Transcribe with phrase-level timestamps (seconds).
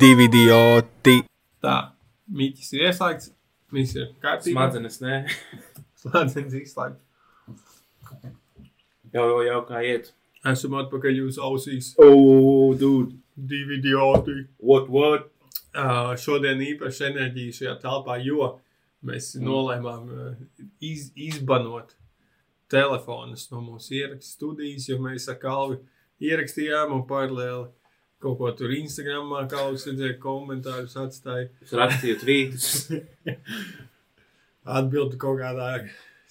[0.00, 1.16] divi idioti.
[1.64, 1.76] Tā,
[2.38, 3.32] mīķis ir ieslēgts,
[3.74, 4.54] viss ir kārtībā.
[4.54, 5.18] Smadzenes, nē.
[6.02, 7.02] Smadzenes izslēgts.
[9.12, 10.12] Jau, jau, jau kā iet.
[10.46, 11.92] Esam atpakaļ jūsu ausīs.
[12.04, 13.16] Oh, dude.
[13.38, 14.34] Divi idioti.
[14.58, 15.28] What, what?
[15.78, 18.56] Uh, šodien īpaši enerģija šajā telpā, jo
[19.06, 19.44] mēs Mm.
[19.46, 21.92] nolēmām uh, iz, izbanot
[22.72, 25.78] telefonus no mūsu ierakstu studijas, jo mēs ar Kalvi
[26.20, 27.68] ierakstījām un paralēli
[28.22, 32.68] kaut ko tur Instagramā, Kalvis redzēja komentārus, atstāja Es rakstīju tvītus.
[34.78, 35.70] atbildi kaut kādā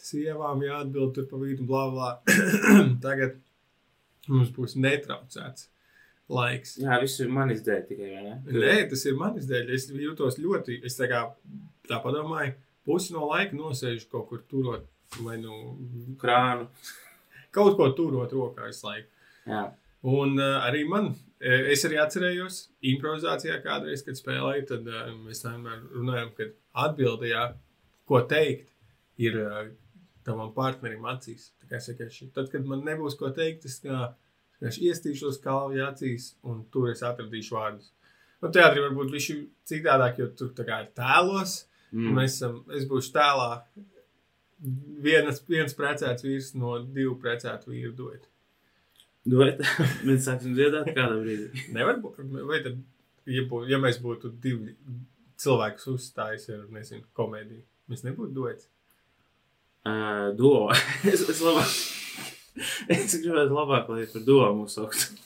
[0.02, 2.12] sievām, jāatbild tur pa vidu, blā, blā.
[3.06, 3.40] Tagad
[4.30, 5.70] mums būs netraucēts
[6.32, 6.76] laiks.
[6.82, 8.38] Jā, viss ir manis dēļ tikai, vai ne?
[8.52, 9.74] Nē, tas ir manis dēļ.
[9.76, 11.24] Es jūtos ļoti, es tā kā
[11.88, 12.56] tā padomāju,
[12.88, 14.88] pusi no laika nosēžu kaut kur turot,
[15.24, 15.78] vai nu
[16.22, 16.68] Krānu.
[17.56, 19.12] kaut ko turot rokā visu laiku.
[19.48, 19.68] Jā.
[20.06, 21.10] Un uh, arī man,
[21.42, 22.60] eh, es arī atcerējos,
[22.94, 26.50] improvizācijā kādreiz, kad spēlēju, tad uh, mēs vienmēr runājam, ka
[26.86, 27.48] atbildējā,
[28.08, 28.70] ko teikt,
[29.18, 29.58] ir uh,
[30.28, 31.52] tavam partnerim acīs.
[31.64, 34.12] Vienkārši, tad, kad man nebūs ko teikt, es kā,
[34.62, 37.92] es iestīšos kalvi acīs, un tur es atradīšu vārdus.
[38.44, 41.64] Nu, teātrī varbūt viņš ir citādāk, jo tur tā kā ir tēlos.
[41.90, 42.14] Mm.
[42.20, 43.52] Mēs esam, es būšu tēlā
[45.04, 48.30] vienas, viens precēts vīrs no divu precētu vīru duetu.
[49.28, 49.62] Dod,
[50.08, 51.50] mēs sāksim dziedāt kādā brīdī.
[51.76, 52.22] Nevar būt.
[52.48, 52.80] Vai tad,
[53.28, 54.76] ja, bū, ja mēs būtu divi
[55.42, 58.70] cilvēki uzstājis ar, nezinu, komēdiju, mēs nebūtu dots.
[59.88, 60.68] Uh, duo.
[61.12, 61.76] es, es labāk.
[62.92, 65.20] es gribētu labāk, lai par duo mūs sauktu.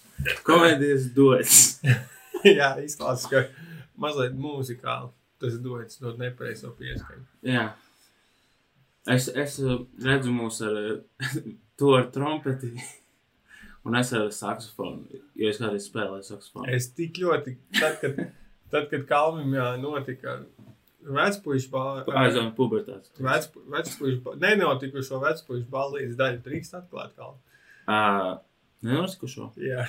[0.45, 1.61] Komēdijas dots.
[2.45, 3.45] Jā, izklausās, ka
[4.01, 7.23] mazliet mūzikāli tas dots no nepareizo pieskaņu.
[7.49, 7.71] Jā.
[9.09, 9.57] Es, es
[10.05, 10.75] redzu mūs ar
[11.81, 12.75] to ar trompeti.
[13.87, 16.69] Un es ar saksofonu, jo es kādreiz spēlēju saksofonu.
[16.75, 18.19] Es tik ļoti, tad, kad,
[18.69, 20.37] tad, kad Kalvim jā, notika
[21.01, 22.19] vecpuļu balva.
[22.21, 23.09] Aizvien pubertāts.
[23.17, 27.41] Vecpuļu, nenotikušo vecpuļu balīdzes daļu drīkst atklāt Kalvu.
[27.89, 28.37] Uh,
[28.85, 29.51] Nenotikušo?
[29.61, 29.85] Jā.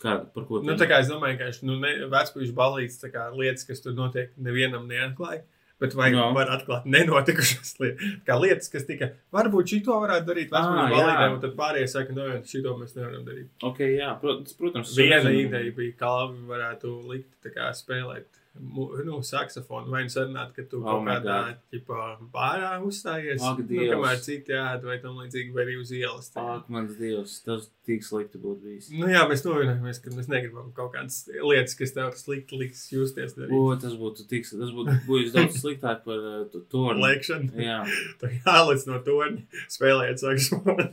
[0.00, 0.24] Kāda?
[0.32, 0.60] Par ko?
[0.64, 1.76] Nu, tā kā es domāju, ka nu,
[2.12, 5.42] vecpuļu balīdzes tā kā lietas, kas tur notiek, nevienam neatklāja.
[5.80, 6.26] Bet vai No.
[6.36, 8.10] var atklāt nenotikušas lietas?
[8.26, 10.90] Kā lietas, kas tika, varbūt šito varētu darīt vecpuļu jā.
[10.96, 13.48] balīdzē, un tad pārējie saka, no, šito mēs nevaram darīt.
[13.64, 14.52] Ok, jā, protams.
[14.60, 15.46] protams Viena nezinu.
[15.48, 19.90] ideja bija, Kalvi varētu likt tā kā spēlēt nu, saksofonu.
[19.92, 21.36] Vai nu sarunāt, ka tu Oh kaut kādā
[21.72, 23.92] ķipā, bārā uzstājies, Ak, nu, Dievs.
[23.94, 26.30] kamēr citi ēd vai tam līdzīgi, vai arī uz ielas.
[26.34, 26.42] tā.
[26.56, 28.90] Ak, mans dievs, tas tik slikti būtu bijis.
[28.90, 33.34] Nu jā, mēs novienojamies, ka mēs negribam kaut kādas lietas, kas tev slikti liks justies
[33.38, 33.54] darīt.
[33.54, 37.02] O, tas būtu tik, tas būtu bijis daudz sliktāk par uh, to torni.
[37.06, 37.52] Lēkšana.
[37.54, 37.80] Jā,
[38.20, 39.46] Tā jāliec no torņa,
[39.78, 40.90] spēlējot saksofonu.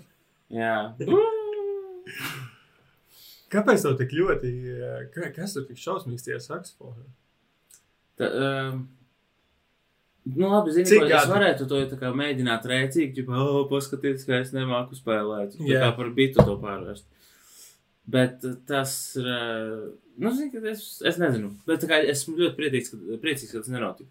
[0.54, 0.76] jā.
[3.52, 7.06] Kāpēc tev tik ļoti, eh, ka- kas tur tik šausmīgs tie saksofoni?
[8.18, 8.86] Tā, um,
[10.28, 11.32] Nu, labi, zini, Cik ko, es gadi?
[11.32, 15.54] varētu to kā mēģināt rēcīgi, ja, oh, paskatieties, ka es nemāku spēlēt.
[15.64, 15.86] Jā.
[15.86, 17.06] kā par bitu to pārvērst.
[18.12, 19.86] Bet uh, tas ir, uh,
[20.20, 24.10] nu, zini, es, es nezinu, bet kā esmu ļoti priecīgs, ka, priecīgs, ka tas nenotika.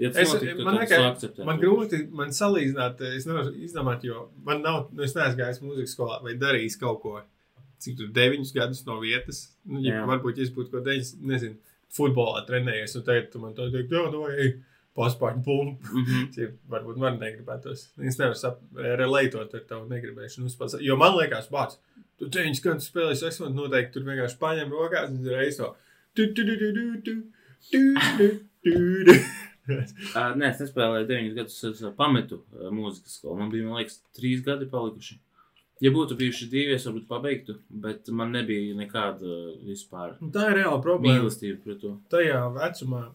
[0.00, 1.26] Ja tas Es- notika, man liekas.
[1.50, 5.96] Man grūti man salīdzināt, es nevaru izdomāt, jo man nav, nu, es neesmu gājis mūzikas
[5.96, 7.16] skolā vai darījis kaut ko,
[7.82, 9.48] cik tur deviņus gadus no vietas.
[9.66, 10.06] Nu, ja, Jā.
[10.08, 11.58] varbūt, ja es būtu kaut deviņus, nezinu,
[11.94, 14.54] futbolā trenējies, un tagad tu man to teiksi, jā, no ej,
[14.98, 15.90] paspārņu pumpu.
[15.96, 16.56] Mm -hmm.
[16.70, 17.86] Varbūt man negribētos.
[18.08, 20.46] Es nevaru relatēt ar tavu negribēšanu.
[20.46, 20.76] Uzpats.
[20.80, 21.76] Jo man liekas, bāc,
[22.18, 25.74] tu teņš, kad tu spēlē seksuāli, noteikti tur vienkārši paņem rokās un reiz to.
[30.36, 32.40] Nē, es nespēlēju 9 gadus, es pametu
[32.74, 33.38] mūzikas skolu.
[33.38, 35.18] Man bija, man liekas, 3 gadi palikuši.
[35.80, 40.58] Ja būtu bijuši divi, es varbūt pabeigtu, bet man nebija nekāda vispār Un Tā ir
[40.60, 41.22] reāla problēma.
[41.22, 41.94] mīlestība pret to.
[42.12, 43.06] Tajā vecumā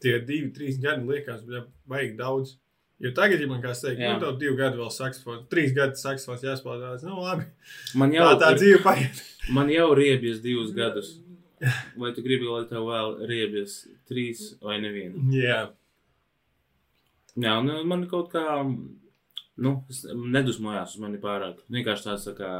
[0.00, 2.54] tie divi, trīs gadi liekas, ka vajag daudz.
[3.00, 4.12] Jo tagad, ja man kāds teikt, Jā.
[4.12, 7.46] nu, tev divi gadi vēl saksofons, trīs gadi saksofons jāspēlē, tad, nu, labi.
[7.96, 9.22] Man jau, Tā, tā dzīve paiet.
[9.56, 11.14] man jau riebies divus gadus.
[12.00, 15.26] Vai tu gribi, lai tev vēl riebies trīs vai nevienu?
[15.34, 15.70] Jā,
[17.40, 18.42] Jā, un man kaut kā,
[19.62, 19.76] nu,
[20.34, 21.60] nedusmojās uz mani pārāk.
[21.72, 22.50] Vienkārši tāds tā kā,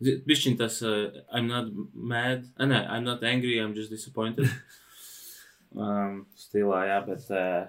[0.00, 4.50] bišķiņ tas, uh, I'm not mad, uh, nē, I'm not angry, I'm just disappointed.
[5.82, 7.68] um, stilā, jā, bet, uh,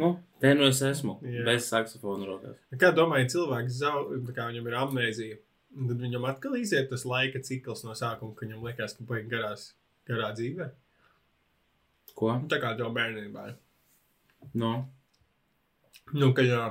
[0.00, 1.46] nu, te nu es esmu, Jā.
[1.48, 2.58] bez saksofona rokās.
[2.80, 5.40] Kā domāju, cilvēks zaudē, kā viņam ir amnēzija,
[5.78, 9.72] tad viņam atkal iziet tas laika cikls no sākuma, ka viņam liekas, ka paiet garās,
[10.08, 10.70] garā dzīvē.
[12.18, 12.34] Ko?
[12.34, 13.50] Nu, Tā kā tev bērnībā.
[14.58, 14.70] Nu,
[16.16, 16.68] Nu, ka, jā, ja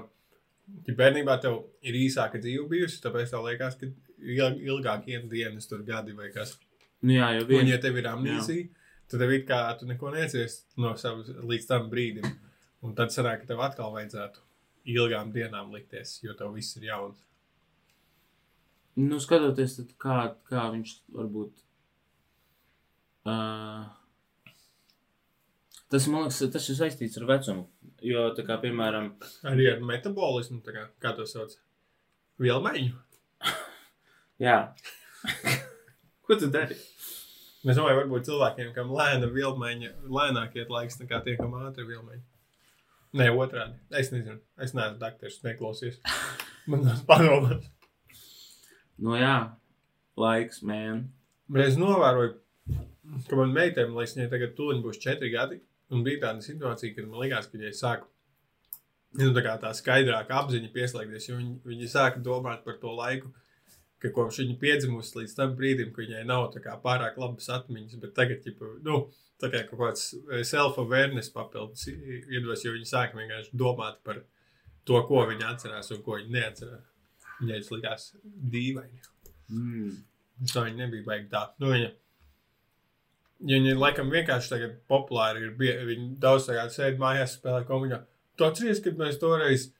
[0.67, 3.85] bērnībā tev ir īsāka dzīve bijusi, tāpēc tev liekas, ka
[4.19, 6.57] il- ilgāk iet dienas tur gadi vai kas.
[7.01, 7.67] nu jā, jau Un, vien.
[7.67, 8.67] ja tev ir amnēzija,
[9.07, 12.25] tad tev it kā tu neko necies no savas līdz tam brīdim.
[12.83, 14.39] Un tad sanāk, ka tev atkal vajadzētu
[14.87, 17.17] ilgām dienām likties, jo tev viss ir jauns.
[18.97, 21.51] Nu, skatoties, kā, kā viņš varbūt.
[23.27, 23.85] Uh,
[25.91, 27.67] tas, man liekas, tas ir saistīts ar vecumu.
[28.05, 29.09] Jo, tā kā, piemēram,
[29.49, 31.55] Arī ar metabolismu, kā, kā to sauc.
[32.41, 32.93] Vielmaiņu.
[34.47, 34.57] jā.
[36.27, 36.77] Ko tu dari?
[37.67, 42.23] Es domāju, varbūt cilvēkiem, kam lēna vilmaiņa, lēnāk iet laiks nekā tie, kam ātri vilmaiņa.
[43.17, 43.79] Nē, otrādi.
[43.97, 44.37] Es nezinu.
[44.61, 45.97] Es neesmu dakteris, neklausies.
[46.69, 47.65] Man tas padomās.
[48.99, 49.53] Nu, jā,
[50.19, 51.03] laiks, man.
[51.47, 52.33] Bet es novēroju,
[53.29, 55.59] ka man meitēm, lai viņai tagad tūlīt būs četri gadi,
[55.93, 58.05] un bija tāda situācija, kad man likās, ka viņai sāk
[59.17, 63.31] nu, tā, tā skaidrāka apziņa pieslēgties, jo viņi, viņi sāka domāt par to laiku,
[64.01, 68.13] ka kopš viņa piedzimusi līdz tam brīdim, ka viņai nav kā pārāk labas atmiņas, bet
[68.17, 69.05] tagad, ģipa, nu,
[69.41, 70.09] tā kā kaut kāds
[70.49, 74.21] self-awareness papildus iedos, jo viņi sāka vienkārši domāt par
[74.87, 76.85] to, ko viņi atcerās un ko viņi neatcerās.
[77.37, 78.05] Viņai tas likās
[78.53, 79.01] dīvaini.
[79.53, 79.97] Mm.
[80.49, 81.41] Tā viņa nebija baigta tā.
[81.61, 81.91] Nu, viņa,
[83.45, 85.55] ja viņa laikam vienkārši tagad populāri ir.
[85.59, 87.99] Bie, viņa daudz tagad sēž mājās, spēlē komiņā.
[88.37, 89.71] Tu atceries, kad mēs toreiz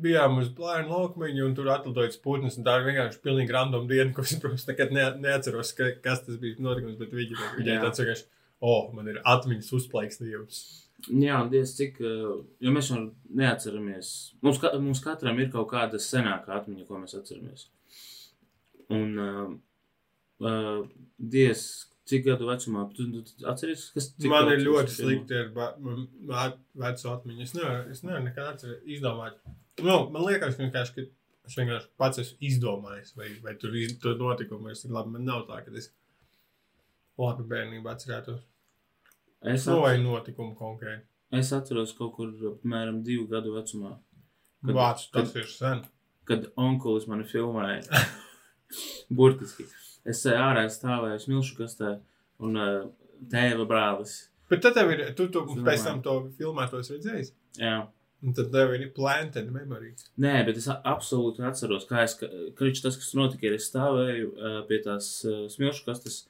[0.00, 2.58] bijām uz plāna laukmeņa un tur atlidoja spūtnes.
[2.64, 6.38] Tā ir vienkārši pilnīgi random diena, ko es, protams, nekad ne, neatceros, ka, kas tas
[6.42, 6.98] bija notikums.
[7.00, 8.28] Bet viņa, viņai tāds vienkārši,
[8.60, 10.62] o, oh, man ir atmiņas uzplaiksnījums.
[11.08, 13.00] Jā, un diez cik, uh, jo mēs jau
[13.40, 14.10] neatceramies.
[14.44, 17.70] Mums, ka, mums katram ir kaut kāda senākā atmiņa, ko mēs atceramies.
[18.92, 19.54] Un uh,
[20.44, 20.82] uh,
[21.16, 21.62] diez
[22.10, 26.52] cik gadu vecumā, tu, tu, tu atceries, kas cik man ir ļoti slikti ar
[26.84, 27.46] vecu atmiņu.
[27.46, 29.38] Es nevaru, es nevaru nekad atcerēt, izdomāt.
[29.80, 31.06] Nu, man liekas, ka vienkārši, ka
[31.50, 35.14] es vienkārši pats esmu izdomājis, vai, vai tur iz, tur notikumu ir labi.
[35.16, 35.88] Man nav tā, ka es
[37.20, 38.42] labi bērnībā atcerētos.
[39.40, 41.06] Es, Nu, vai at, notikumu konkrēti.
[41.32, 43.94] es atceros kaut kur apmēram divu gadu vecumā,
[44.66, 45.84] Kad- Vācu tas kad- ir sen.
[46.28, 47.80] kad onkulis mani filmēja.
[49.16, 49.64] Burtiski.
[50.08, 51.94] Es eh, ārā stāvēju smilšu kastē
[52.40, 52.90] un uh,
[53.30, 54.16] tēva brālis.
[54.50, 55.64] Bet tad tev ir, tu, tu Filmē.
[55.68, 57.34] pēc tam to filmētos redzējis.
[57.60, 57.76] Jā.
[58.20, 59.94] Un tad tev ir planted memory.
[60.20, 62.18] Nē, bet es absolūti atceros, kā es,
[62.58, 66.22] viņš tas, kas notika, ir, es stāvēju uh, pie tās uh, smilšu kastes,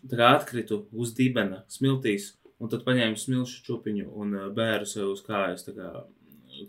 [0.00, 5.12] tā kā atkritu uz dibena smiltīs, un tad paņēmu smilšu čupiņu un uh, bēru sev
[5.12, 5.92] uz kājas, tā kā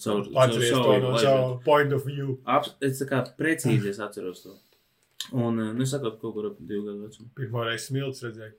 [0.04, 1.24] caur, Atceries to no laižu.
[1.26, 2.38] savu point of view.
[2.46, 4.58] Abs, es tā kā precīzi es atceros to.
[5.32, 7.30] Un, uh, nu, es saprotu, kaut kur ap divu gadu vecumu.
[7.38, 8.56] Pirmo reizi smilts redzēju.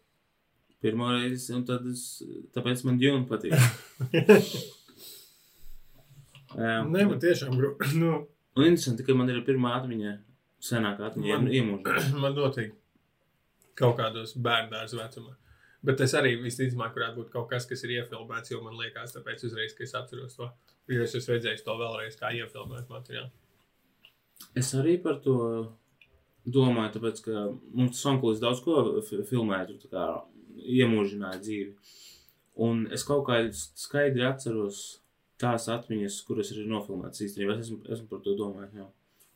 [0.83, 2.05] Pirmo reizi, un tad es,
[2.55, 3.55] tāpēc man ģūna patīk.
[6.53, 7.93] Jā, Nē, man tiešām grūti.
[8.03, 8.11] Nu,
[8.53, 10.11] Un interesanti, ka man ir pirmā atmiņa,
[10.61, 12.09] senākā atmiņa, iemūžināta.
[12.25, 12.75] man notiek
[13.79, 15.39] kaut kādos bērnās vecumā.
[15.83, 19.47] Bet tas arī visticamāk varētu būt kaut kas, kas ir iefilmēts, jo man liekas, tāpēc
[19.49, 20.51] uzreiz, ka es atceros to.
[20.93, 23.33] Jo es esmu redzējis to vēlreiz, kā iefilmēt materiālu.
[24.59, 25.37] Es arī par to
[26.47, 30.07] domāju, tāpēc, ka mums tas onkulis daudz ko fi- filmēja, tur tā kā
[30.79, 31.75] iemūžināja dzīvi.
[32.63, 34.83] Un es kaut kā skaidri atceros
[35.41, 37.57] tās atmiņas, kuras ir nofilmētas īstenībā.
[37.59, 38.75] Es esmu, esmu par to domājis.
[38.79, 38.89] Jā.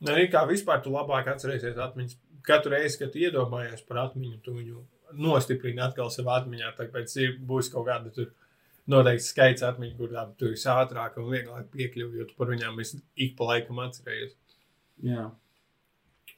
[0.05, 2.17] Nē, arī kā vispār tu labāk atcerēsies atmiņas.
[2.47, 4.83] Katru reizi, kad iedomājies par atmiņu, tu viņu
[5.19, 6.75] nostiprini atkal savā atmiņā.
[6.77, 7.15] Tāpēc
[7.49, 8.29] būs kaut kāda tur
[8.87, 13.01] noteikti skaits atmiņu, kurām tu esi ātrāk un vieglāk piekļuvi, jo tu par viņām esi
[13.25, 14.37] ik pa laikam atcerējies.
[15.03, 15.25] Jā.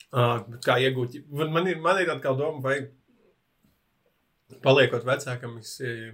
[0.10, 1.20] Uh, kā iegūt?
[1.30, 2.80] Man ir, man ir atkal doma, vai
[4.64, 6.12] paliekot vecākam, es, eh,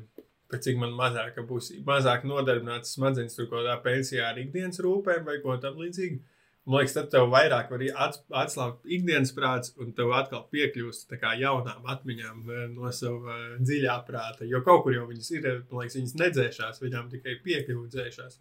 [0.52, 5.26] pēc cik man mazāk būs mazāk nodarbināts smadzenes tur kaut kādā pensijā ar ikdienas rūpēm
[5.26, 6.20] vai ko tam līdzīgu.
[6.66, 11.36] Man liekas, tad tev vairāk var ats, atslābt ikdienas prāts, un tev atkal piekļūst kā
[11.40, 14.50] jaunām atmiņām eh, no sava eh, dziļā prāta.
[14.50, 18.40] Jo kaut kur jau viņas ir, man liekas, viņas nedzēšās, viņām tikai piekļūt dzēšās.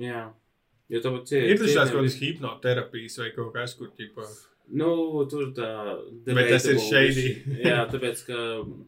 [0.00, 0.30] Jā.
[0.92, 1.50] Jo tāpat ir.
[1.54, 4.26] Ir tāds kaut kāds hipnoterapijas vai kaut kas, kur ķipa.
[4.78, 4.92] Nu,
[5.28, 5.68] tur tā
[6.26, 7.42] Bet tas ir viss.
[7.66, 8.38] Jā, tāpēc, ka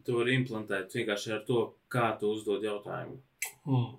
[0.05, 3.19] tu vari implantēt vienkārši ar to, kā tu uzdod jautājumu.
[3.65, 3.91] Hmm.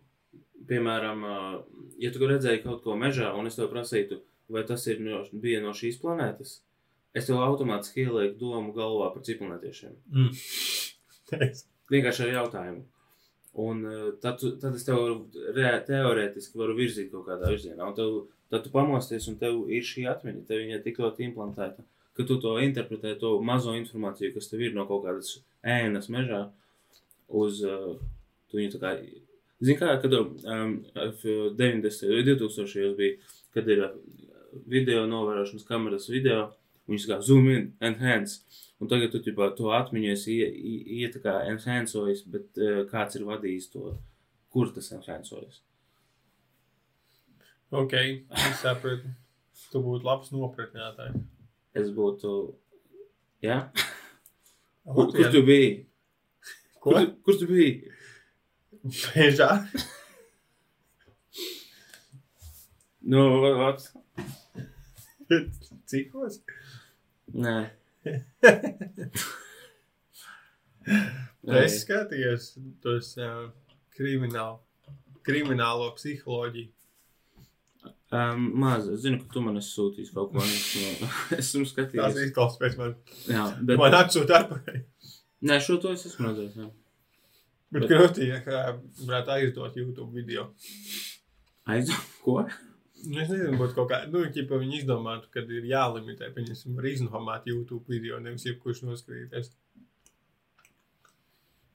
[0.67, 1.21] Piemēram,
[2.03, 5.61] ja tu redzēji kaut ko mežā, un es tev prasītu, vai tas ir no, bija
[5.63, 6.57] no šīs planētas,
[7.15, 9.95] es tev automātiski ielieku domu galvā par cipelnētiešiem.
[10.11, 10.33] Mm.
[11.93, 12.83] Vienkārši ar jautājumu.
[13.63, 15.03] Un ā, tad, tu, tad es tev
[15.57, 17.87] re, teorētiski varu virzīt kaut kādā virzienā.
[17.87, 18.17] Un tev,
[18.53, 21.85] tad tu pamosties, un tev ir šī atmiņa, tev viņa tik ļoti implantēta,
[22.17, 26.43] ka tu to interpretē, to mazo informāciju, kas tev ir no kaut kādas ēnas mežā,
[27.43, 27.97] uz uh,
[28.51, 28.93] tu viņu tā kā.
[29.65, 32.13] Zini, kā, kad um, 90.
[32.13, 32.93] vai 2000.
[32.99, 33.87] bija, kad ir
[34.69, 36.51] video novērošanas kameras video,
[36.87, 38.41] Viņus kā zoom in, enhance.
[38.81, 42.83] Un tagad tu ķipā, to atmiņu esi ie- ie- ie tā kā enhanceojis, bet uh,
[42.91, 43.95] kāds ir vadījis to,
[44.53, 45.63] kur tas enhanceojas.
[47.75, 49.11] Ok, es saprotu.
[49.73, 51.17] Tu būtu labs nopratinātājs.
[51.77, 52.33] Es būtu,
[53.43, 53.57] jā?
[54.87, 55.71] Kur, Kur tu biji?
[56.79, 56.93] Ko?
[56.93, 57.73] Kur, tu- kur tu biji?
[59.17, 59.49] Mežā?
[63.03, 63.25] Nu,
[63.59, 63.83] vat.
[65.91, 66.41] Cikos?
[67.35, 67.57] Nē.
[71.47, 72.45] Es skatījos
[72.83, 73.49] tos uh,
[73.97, 74.59] kriminālu,
[75.27, 76.71] kriminālo psiholoģiju.
[78.15, 80.43] Um, maz, es zinu, ka tu man esi sūtījis kaut ko.
[80.43, 81.09] no,
[81.41, 82.21] esmu Tas skatījies.
[82.29, 82.95] izklausās pēc man.
[83.31, 83.79] Jā, bet.
[83.83, 84.79] Man atsūta atpakaļ.
[85.51, 86.55] Nē, šo to es esmu redzējis.
[86.63, 86.69] jā.
[87.75, 88.63] Bet Bet- grūti, ja kā
[89.03, 90.49] varētu aizdot YouTube video.
[91.67, 92.45] Aizdod, ko?
[93.07, 96.89] Nu, Es nezinu, būtu kaut kā, nu, ja viņi izdomātu, kad ir jālimitē, pieņemsim, var
[96.91, 99.53] iznomāt YouTube video, nevis jebkurš noskatīties.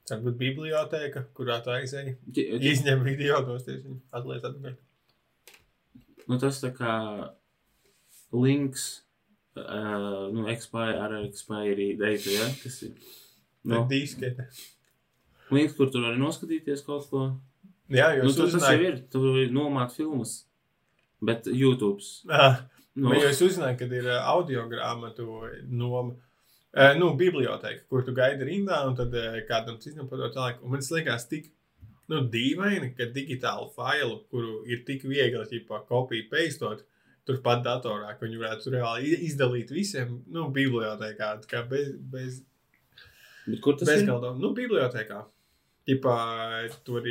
[0.10, 2.18] Tad būtu biblioteka, kurā tā aizēja.
[2.72, 4.76] Izņem video, nosties viņu, atliek atpakaļ.
[6.28, 6.96] Nu, tas tā kā
[8.36, 8.90] links,
[9.60, 12.50] uh, nu, expire, ar expiry date, ja?
[12.64, 12.94] Kas ir?
[13.64, 13.84] No.
[13.84, 14.48] Nu, Diskete.
[15.54, 17.26] links, kur tur var noskatīties kaut ko.
[17.92, 20.42] Jā, jo Nu, tas, tas jau ir, tu vari nomāt filmas.
[21.22, 22.02] Bet YouTube.
[22.98, 25.28] Nu, jo es uzzināju, kad ir audio grāmatu
[25.70, 26.16] noma.
[26.98, 29.16] Nu, biblioteka, kur tu gaidi rindā, un tad
[29.48, 30.62] kādam citam to tālāk.
[30.64, 31.50] Un man liekas tik
[32.12, 36.84] nu, dīvaini, ka digitālu failu, kuru ir tik viegli ķipā, kopiju peistot,
[37.28, 42.42] turpat datorā, ka viņi varētu reāli izdalīt visiem, nu, bibliotekā, tā kā bez, bez,
[43.46, 44.10] bet kur tas bez ir?
[44.10, 44.42] galdām.
[44.42, 45.22] Nu, bibliotekā.
[45.88, 46.18] Tipā,
[46.86, 47.06] tur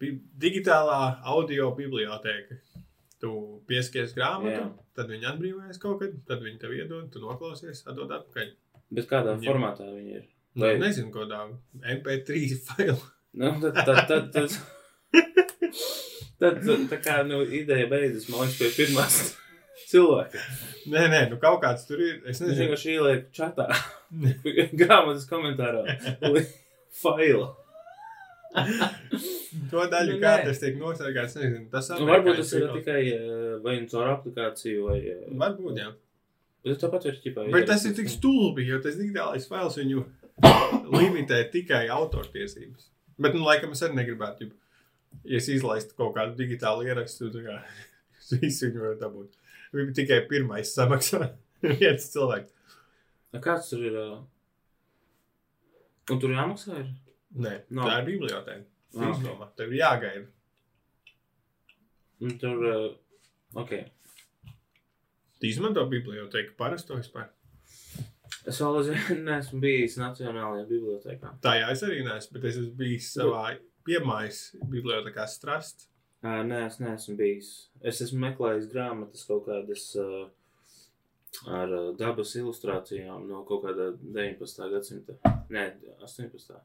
[0.00, 2.58] bi digitālā audio biblioteka.
[3.26, 3.34] Tu
[3.66, 4.66] pieskies grāmatu, Jā.
[4.94, 8.52] tad viņi atbrīvojas kaut kad, tad viņi tev iedod, tu noklausies, atdod atpakaļ.
[8.94, 10.24] Bet kādā Viņam- formātā viņi ir?
[10.56, 11.40] Vai Vai- nezinu, ko tā
[11.96, 13.00] MP3 failu.
[13.34, 14.54] Nu, tad, tad, tad, tad,
[16.38, 19.18] tad, tā kā, nu, ideja beidzas, man liekas, pie pirmās
[19.90, 20.40] cilvēka.
[20.94, 22.22] Nē, nē, nu kaut kāds tur ir.
[22.30, 23.66] Es nezinu, vienkārši ielieku čatā,
[24.80, 25.82] grāmatas komentārā,
[27.02, 27.50] failu.
[29.70, 30.44] to daļu, Nu, kā nē.
[30.48, 31.36] tas tiek nosargāts.
[31.38, 34.98] Nezinu, tas Nu, varbūt tas ir tikai eh, vai nu caur aplikāciju, vai...
[35.12, 35.90] eh, Varbūt, jā.
[36.66, 37.44] Bet tāpat ir ķipā.
[37.54, 40.02] Bet tas ir tik stulbi, jo tas digitālais fails viņu
[40.96, 42.88] limitē tikai autortiesības.
[43.22, 44.50] Bet, nu, laikam es arī negribētu,
[45.24, 47.60] ja es izlaistu kaut kādu digitālu ierakstu, tad kā,
[48.42, 49.38] visu viņu var dabūt.
[49.76, 51.30] Viņam tikai pirmais samaksā
[51.80, 52.52] viens cilvēks.
[53.44, 53.96] Kāds tur ir?
[54.00, 54.10] ā?
[56.12, 56.90] Un tur jāmaksā ir?
[57.36, 57.84] Nē, no.
[57.84, 58.64] tā ir biblioteka.
[58.96, 59.18] Ah, ok.
[59.18, 60.26] Izdomā, tev ir jāgaida.
[62.24, 62.76] Un tur, ā,
[63.60, 63.74] ok.
[65.36, 67.28] Tu izmanto biblioteku parasto vispār.
[68.46, 71.34] Es vēl aizvien neesmu bijis Nacionālajā bibliotekā.
[71.44, 73.42] Tā jā, es arī neesmu, bet es esmu bijis savā
[73.86, 74.40] piemājas
[74.70, 75.88] bibliotekā Strast.
[76.24, 77.52] Ā, Nē, es neesmu bijis.
[77.84, 80.24] Es esmu meklējis grāmatas kaut kādas uh,
[81.52, 84.70] ar ā, dabas ilustrācijām no kaut kāda 19.
[84.72, 85.18] gadsimta.
[85.52, 85.68] Nē,
[86.00, 86.62] 18.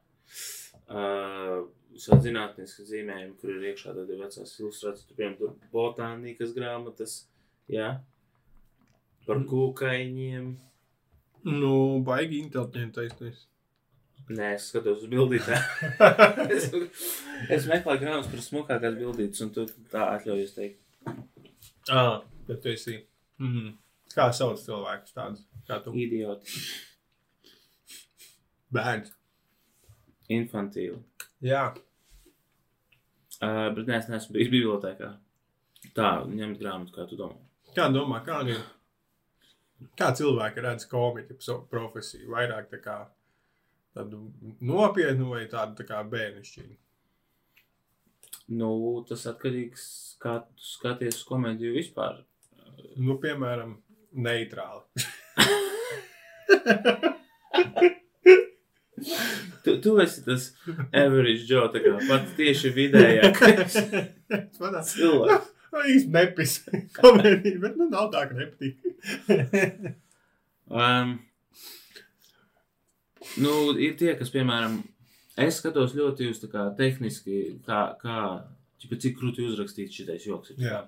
[0.90, 1.62] Uh,
[1.92, 7.16] Zinātniski zīmējumi, kur ir iekšā tāda vecās ilustrācijas, tur piemēram tur botānikas grāmatas,
[7.68, 7.88] jā,
[9.26, 10.46] par kūkaiņiem.
[11.44, 11.74] Nu,
[12.06, 13.42] baigi inteliģentais.
[14.32, 15.62] Nē, es skatos uz bildītēm.
[16.56, 16.68] es,
[17.50, 21.10] es meklēju grāmatas par smukākās bildītas, un tu tā atļaujies teikt.
[21.90, 23.02] ah, bet tu esi.
[23.42, 23.74] Mm.
[24.14, 25.44] Kā sauc cilvēkus tādus?
[25.68, 25.92] Kā tu?
[25.98, 26.62] Idioti,
[28.72, 29.12] Bērns.
[30.30, 31.00] Infantīli.
[31.42, 31.72] Jā.
[33.42, 35.08] Uh, bet nē, es neesmu bijis bibliotekā.
[35.96, 37.40] Tā, ņemt grāmatu, kā tu domā.
[37.74, 38.60] Kā domā, kā ir?
[39.98, 42.30] Kā cilvēki redz komiķu pro- profesiju?
[42.30, 42.98] Vairāk tā kā
[43.96, 44.28] tādu
[44.62, 46.76] nopietnu vai tādu tā kā bērnišķīgu?
[48.58, 48.70] Nu,
[49.08, 49.82] tas atkarīgs,
[50.22, 52.20] kā tu skaties uz komēdiju vispār.
[53.00, 53.78] Nu, piemēram,
[54.12, 54.84] neitrāli.
[59.62, 60.48] Tu, tu esi tas
[61.04, 63.76] average Joe, tā kā pats tieši vidējākais
[64.92, 65.50] cilvēks.
[65.88, 66.56] īsti nepis
[66.98, 69.94] komēdija, bet nu nav tā, ka nepatīk.
[70.72, 71.14] Um,
[73.40, 74.80] nu, ir tie, kas, piemēram,
[75.40, 78.18] es skatos ļoti uz tā kā tehniski, kā, kā
[78.82, 80.52] ķipa, cik krūti uzrakstīts šitais joks.
[80.56, 80.66] ir.
[80.66, 80.82] Jā.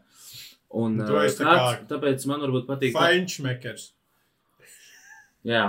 [0.74, 2.92] Un, Tu uh, esi tā kā- tāpēc man varbūt patīk.
[2.96, 3.92] tā- Feinšmekers.
[5.46, 5.64] Jā,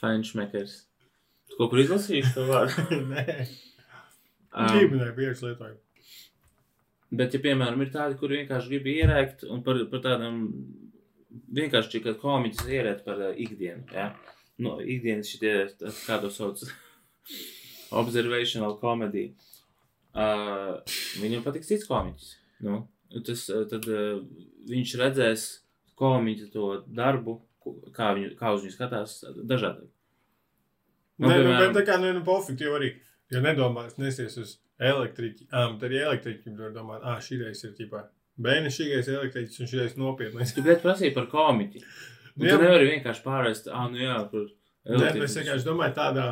[0.00, 0.85] Feinšmekers.
[1.46, 3.00] Tu kaut kur izlasīji šo vārdu?
[3.12, 3.46] Nē,
[4.56, 5.74] Um, ģimenē bieži lietoju.
[7.12, 10.38] bet, ja, piemēram, ir tādi, kur vienkārši grib ierēkt un par, par tādām
[11.58, 14.06] vienkārši, kad komiķis ierēt par uh, ikdienu, ja?
[14.56, 15.52] Nu, ikdienas šitie,
[16.06, 16.62] kā to sauc,
[18.00, 19.26] observational comedy.
[20.16, 20.80] Uh,
[21.20, 22.30] viņam patiks cits komiķis.
[22.64, 22.86] Nu,
[23.28, 24.22] tas, uh, tad uh,
[24.72, 25.44] viņš redzēs
[26.00, 27.42] komiķa to darbu,
[27.92, 29.90] kā, viņu, kā uz viņu skatās dažādi.
[31.18, 32.90] Nu, Nē, nu, piemēram- bet tā kā, nu, nu pofīgi, jo arī,
[33.32, 38.02] ja nedomās, nesies uz elektriķi, ā, tad arī elektriķi var domāt, ā, šīreiz ir, ķipā,
[38.46, 40.52] bērni šīreiz elektriķis un šīreiz nopietnais.
[40.52, 41.80] Tu gribētu prasīt par komiķi.
[42.36, 44.44] Nu, Nu, tu nevari vienkārši pārēst, ah, nu jā, par
[44.86, 46.26] Nē, bet es vienkārši domāju tādā,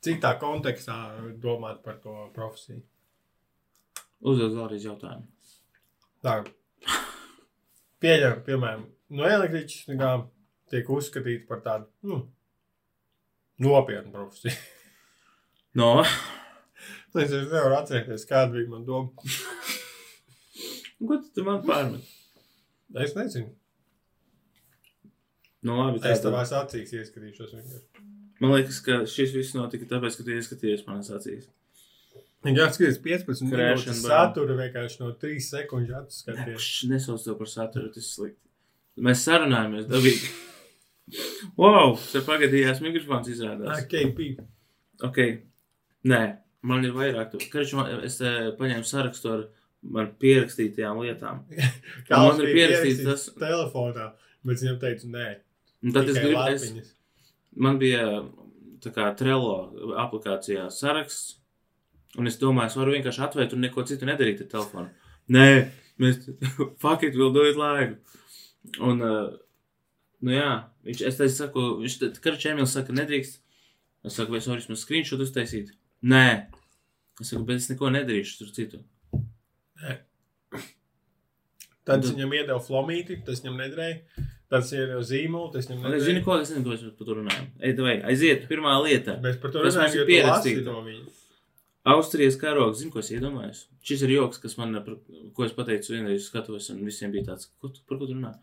[0.00, 0.94] citā kontekstā
[1.42, 2.80] domāt par to profesiju.
[4.22, 5.26] Uzdod vēlreiz jautājumu.
[6.24, 6.44] Tā,
[8.00, 9.90] pieļauj, piemēram, no elektriķis
[10.70, 12.20] tiek uzskatīts par tādu, nu,
[13.62, 14.56] nopietnu profesiju.
[15.78, 16.02] No,
[17.14, 19.10] Es nevaru atcerēties, kāda bija man doma.
[21.06, 22.08] ko tu man pārmet?
[23.04, 23.52] Es nezinu.
[25.62, 26.26] Nu, labi, Es tad.
[26.26, 28.04] tavās acīs ieskatīšos vienkārši.
[28.40, 31.46] Man liekas, ka šis viss notika tāpēc, ka tu ieskaties manās acīs.
[32.46, 36.54] Jā, skaties, 15 Crash minūtes satura vienkārši no 3 sekundžu atskaties.
[36.56, 38.40] Pš, Nesauc to par saturu, tas ir slikti.
[39.06, 40.30] Mēs sarunājamies dabīgi.
[41.58, 43.84] Wow, tev pagadījās mikrofons izrādās.
[43.90, 44.32] KP.
[45.06, 45.18] Ok,
[46.10, 46.20] nē,
[46.66, 47.36] man ir vairāk.
[47.52, 49.46] Karš, man, es te paņēmu sarakstu ar
[49.96, 51.44] man pierakstītajām lietām.
[52.08, 54.10] Kā man ir pierakstīts tas- telefonā,
[54.46, 55.28] bet viņam teica, nē.
[55.80, 56.94] Un tad es tikai gribu, es, lapiņas.
[57.64, 58.06] man bija
[58.84, 61.38] tā kā Trello aplikācijā saraksts,
[62.20, 64.90] un es domāju, es varu vienkārši atvērt un neko citu nedarīt ar telefonu.
[65.32, 65.46] Nē,
[66.02, 66.26] mēs,
[66.82, 67.96] fuck it, we'll do it live.
[68.84, 69.30] Un, uh,
[70.22, 70.48] nu jā,
[70.86, 73.38] viņš, es teicu, saku, viņš, Karč Emils saka, nedrīkst.
[74.04, 75.72] Es saku, vai es varu vismaz screenshot uztaisīt?
[76.02, 76.46] Nē.
[77.20, 78.80] Es saku, bet es neko nedarīšu tur citu.
[81.84, 84.00] Tad Tu- viņam iedeva flomīti, tas viņam nedrēja.
[84.50, 86.24] Tad viņš iedeva zīmolu, tas viņam Un es zinu, nedrēja.
[86.24, 87.46] ko es nezinu, ko es par to runāju.
[87.60, 89.16] Ej, vai, aiziet, pirmā lieta.
[89.22, 90.64] Mēs par to Tas runājam, ir jo pierakstīts.
[90.64, 91.04] no viņa.
[91.86, 93.62] Austrijas karogs, zinu, ko es iedomājos.
[93.82, 94.96] Šis ir joks, kas man, par,
[95.34, 98.34] ko es pateicu, vienreiz skatos, un visiem bija tāds, ko tu, par ko tu runā?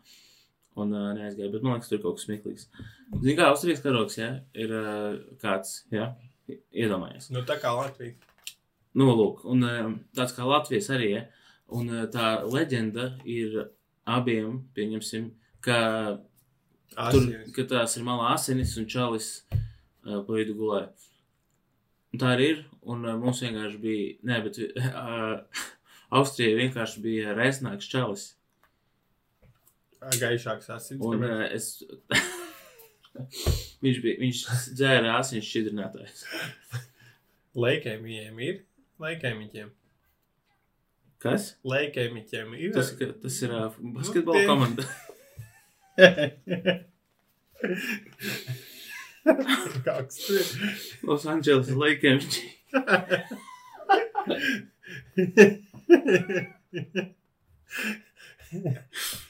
[0.78, 2.68] Un uh, neaizgāju, bet man liekas, tur kaut kas smieklīgs.
[3.16, 6.12] Zini, kā Austrijas karogs, jā, ir uh, kāds, jā,
[6.70, 7.32] iedomājies.
[7.34, 8.14] Nu, tā kā Latvija.
[8.98, 11.24] Nu, lūk, un uh, tāds kā Latvijas arī, ja,
[11.74, 13.58] un uh, tā leģenda ir
[14.08, 15.32] abiem, pieņemsim,
[15.64, 15.80] ka
[16.98, 17.52] Tur, Asieris.
[17.54, 20.86] ka tās ir malā asinis un čalis uh, pa vidu gulē.
[22.14, 22.64] Un tā arī ir.
[22.88, 25.64] Un uh, mums vienkārši bija, nē, bet uh,
[26.18, 28.30] Austrijai vienkārši bija resnāks čalis.
[30.00, 31.02] Gaišāks asins.
[31.04, 31.82] Un uh, es.
[33.84, 34.42] viņš, bija, viņš
[34.78, 36.24] dzēra asins šķidrinātājs.
[37.58, 38.56] Leikēmiņiem ir.
[39.02, 39.68] Leikēmiņiem.
[41.22, 41.42] Kas?
[41.66, 42.72] Leikēmiņiem ir.
[42.76, 44.82] Tas, ka, tas ir uh, basketbola tie- komanda.
[49.84, 50.46] Kāds tur ir?
[51.02, 52.38] Los Angeles Lakers.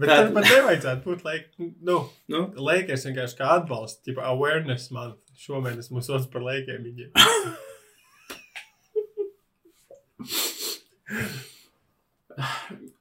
[0.00, 1.44] Bet tad man nevajadzētu būt laik,
[1.86, 1.98] nu,
[2.32, 5.14] Nu, Lakers vienkārši kā atbalsts, tipa awareness man.
[5.44, 7.10] Šomēnes mums sauc par laikiem viņiem.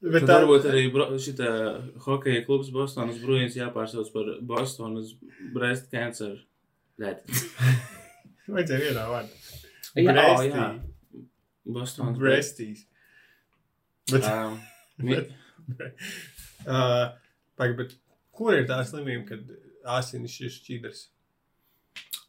[0.04, 0.82] Bet tā varbūt arī
[1.24, 1.34] šī
[2.06, 5.14] hokeja klubs Bostonas Bruins jāpārsauc par Bostonas
[5.56, 6.36] Breast Cancer.
[7.00, 9.62] Vajadzēja vienā vārdā.
[9.96, 10.50] Jā, Brestī.
[10.52, 10.68] jā.
[11.78, 12.84] Bostonas Brestīs.
[14.12, 14.60] Bet, Um,
[15.00, 15.24] vi-
[16.68, 17.14] uh,
[17.60, 17.96] pagaid, bet
[18.36, 19.54] kur ir tā slimība, kad
[20.00, 21.06] asinis ir šķidrs?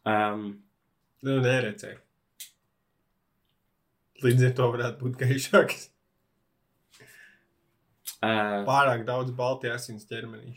[0.05, 0.47] um,
[1.25, 1.97] Nu, neredzēju.
[4.25, 5.87] Līdz ar to varētu būt gaišāks.
[8.21, 10.55] uh, Pārāk daudz balti asins ķermenī.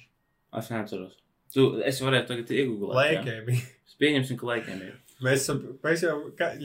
[0.60, 1.16] es neatceros.
[1.54, 2.92] Tu, es varētu tagad iegūt.
[3.00, 3.58] Laikēmi.
[4.02, 4.98] Pieņemsim, ka laikiem ir.
[5.26, 5.48] Mēs,
[5.82, 6.18] mēs jau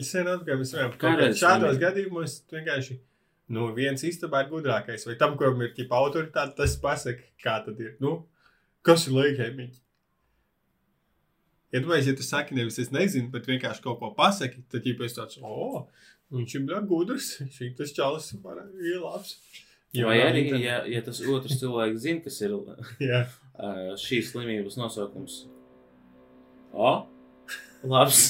[0.05, 0.91] sen atgājām, mēs varam
[1.39, 2.99] šādos gadījumos vienkārši.
[3.53, 7.79] Nu, viens istabā ir gudrākais, vai tam, kuram ir ķipa autoritāte, tas pasaka, kā tad
[7.83, 7.95] ir.
[8.03, 8.15] Nu,
[8.85, 9.79] kas ir laikēmiņi?
[11.73, 14.93] Ja tu, ja tu saki, nevis es nezinu, bet vienkārši kaut ko pasaki, tad jau
[14.99, 15.85] pēc tāds, o,
[16.33, 19.37] viņš ir gudrs, šī tas čalis ir labs.
[19.93, 24.77] Jo Vai arī, internet- ja, ja tas otrs cilvēks zina, kas ir uh, šīs slimības
[24.81, 25.43] nosaukums.
[26.73, 26.93] O,
[27.85, 28.23] labs.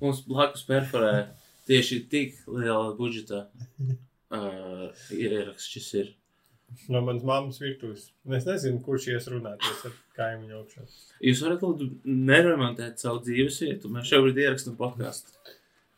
[0.00, 1.26] Mums blakus perforē
[1.66, 3.46] tieši tik liela budžeta
[4.36, 6.12] uh, ieraksts šis ir.
[6.90, 8.08] no manas mammas virtuves.
[8.38, 10.86] Es nezinu, kurš ies runāties ar kaimiņu augšā.
[11.22, 11.90] Jūs varat lūdzu
[12.26, 13.90] neremontēt savu dzīves vietu.
[13.94, 15.36] Mēs šobrīd ierakstām podkāstu.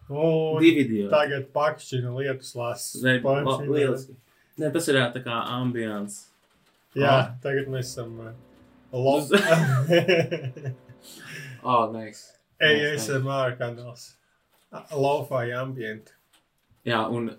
[0.09, 1.09] Un Divi video.
[1.13, 3.01] tagad pakšķina lietus lasu.
[3.05, 3.19] Nē,
[3.69, 4.15] lieliski.
[4.59, 6.23] Nē, tas ir ā, tā kā ambients.
[6.97, 7.27] Jā, Ah.
[7.45, 8.15] tagad mēs esam.
[8.21, 8.33] Uh,
[9.05, 9.29] Lof.
[11.63, 12.33] Oh, nice.
[12.61, 14.15] ASMR kanāls.
[14.93, 16.13] Lo-fi ambient.
[16.89, 17.31] Jā, un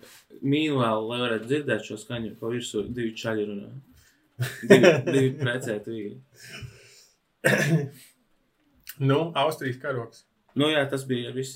[0.46, 3.70] mīnvēl, lai varētu dzirdēt šo skaņu, pa virsmu divi čaļi runā.
[4.70, 6.18] Divi, divi precēti vīri.
[9.00, 10.26] Nu, Austrijas karoks.
[10.60, 11.56] Nu jā, tas bija viss.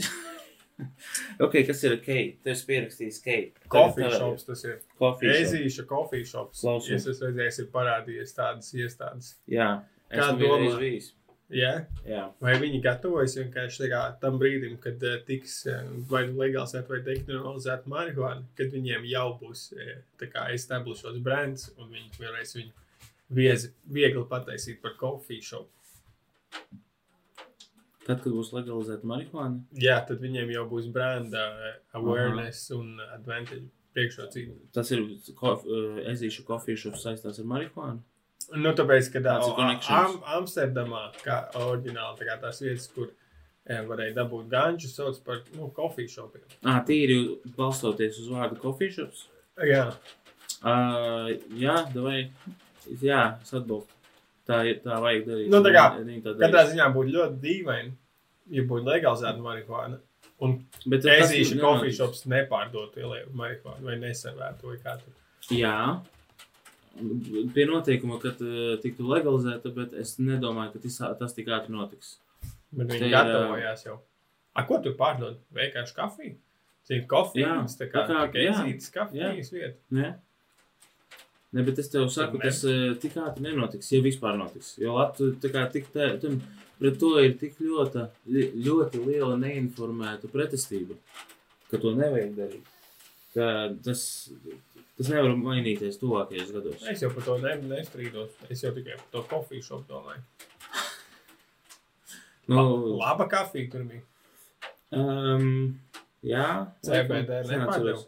[1.43, 2.37] ok, kas ir Kate?
[2.39, 3.65] Tu esi pierakstījis Kate.
[3.73, 4.77] Coffee shops tas ir.
[4.95, 5.41] Coffee shop.
[5.41, 6.61] Ezīša coffee shops.
[6.63, 6.93] Klausos.
[6.95, 9.33] Es esmu redzējis, ir parādījies tādas iestādes.
[9.51, 9.67] Jā,
[10.07, 10.79] Kā esmu vienreiz domā?
[10.85, 11.09] bijis.
[11.53, 11.73] Jā,
[12.07, 12.21] Jā.
[12.41, 17.89] vai viņi gatavojas vienkārši kā tam brīdim, kad uh, tiks uh, vai legalizēta vai dekriminalizēta
[17.91, 22.71] marihuana, kad viņiem jau būs uh, tā kā establishots brands un viņi varēs viņu
[23.37, 25.69] viezi, viegli pataisīt par coffee shop.
[28.03, 31.43] Tad, kad būs legalizēta marihuana, Jā, tad viņiem jau būs branda
[31.95, 34.57] awareness un advantage priekšrocība.
[34.75, 38.01] tas ir uh, ezīšu coffee shop saistās ar marihuanu.
[38.53, 39.27] Nu, tāpēc, ka ir
[39.97, 40.17] Am?
[40.39, 45.69] Amsterdamā, kā oriģināli, tā kā tās vietas, kur eh, varēja dabūt ganču, sauc par nu,
[45.75, 46.43] coffee shopiem.
[46.65, 47.19] Ā, tīri
[47.57, 49.27] balstoties uz vārdu coffee shops.
[49.63, 49.87] Jā,
[50.63, 51.27] Uh,
[51.59, 52.29] jā, vai.
[53.03, 53.91] Jā, es atbalstu.
[54.47, 55.49] Tā, ir- tā vajag darīt.
[55.51, 57.91] Nu, tā kā, Viņi tā katrā ziņā būtu ļoti dīvaini,
[58.55, 59.99] ja būtu legalizēta marihuana.
[60.43, 61.59] Un Bet ezīšu
[61.95, 65.13] shops nepārdotu ielēju marihuanu vai neservētu vai kā tur.
[65.51, 66.01] Jā.
[66.93, 72.17] Pie noteikuma, ka uh, tiktu legalizēta, bet es nedomāju, ka tas, tas tik ātri notiks.
[72.73, 73.97] Bet viņi ir, gatavojās jau.
[74.53, 75.39] A, ko tur pārdod?
[75.57, 76.35] Vienkārši kafiju?
[76.85, 79.79] Cik kofijas, tā kā, tā kā- ezītas kafijas vieta.
[79.95, 80.11] Ne?
[81.53, 84.73] Ne, bet es tev saku, tas uh, tik ātri nenotiks, ja vispār notiks.
[84.81, 86.39] Jo Latvija tā kā tik tā, tam
[86.81, 88.07] pret to ir tik ļoti,
[88.65, 90.97] ļoti liela neinformēta pretestība,
[91.71, 92.71] ka to nevajag darīt.
[93.33, 93.47] Ka
[93.85, 94.03] tas,
[94.97, 96.83] tas nevar mainīties tuvākajos gados.
[96.91, 98.35] Es jau par to ne, nestrīdos.
[98.53, 100.23] Es jau tikai par to kofiju šopu domāju.
[102.51, 102.59] Nu,
[102.99, 104.01] Laba kafija tur bija.
[104.91, 105.45] um,
[106.27, 106.47] jā,
[106.83, 108.01] CBD nepārdev.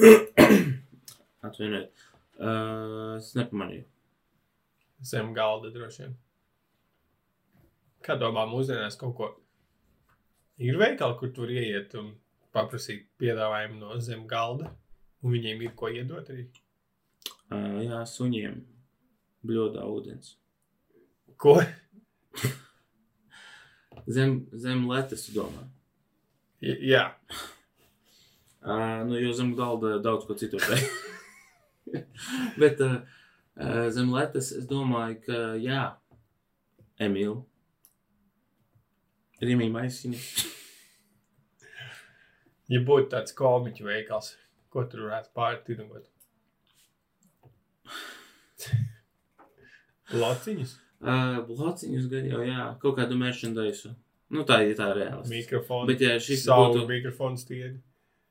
[1.44, 2.06] Atvainojiet.
[2.40, 3.84] Uh, es nepamanīju.
[5.04, 6.16] Zem galda droši vien.
[8.06, 9.28] Kā domā, mūsdienās kaut ko
[10.64, 12.14] ir veikali, kur tur ieiet un
[12.56, 14.72] paprasīt piedāvājumu no zem galda,
[15.26, 16.46] un viņiem ir ko iedot arī.
[17.50, 18.60] Uh, jā, suņiem
[19.46, 20.36] bļodā ūdens.
[21.38, 21.58] Ko?
[24.06, 25.66] Zem, zem letes, domā.
[26.62, 27.04] J- Jā,
[28.66, 30.88] Uh, nu, jo zem galda daudz ko citu vajag.
[32.60, 32.96] Bet uh,
[33.94, 35.84] zem letes es domāju, ka jā,
[36.98, 37.36] Emīl.
[39.38, 40.18] Rīmī maisiņi.
[42.74, 44.32] ja būtu tāds komiķu veikals,
[44.76, 46.04] ko tur varētu pārtirgot.
[50.22, 53.90] Lociņus, Uh, blociņus gan jau, jā, kaut kādu merchandise.
[54.32, 55.28] Nu, tā ir tā reāli.
[55.28, 55.84] mikrofonu.
[55.90, 57.82] Bet, ja šis savu būtu- mikrofonu stiedi.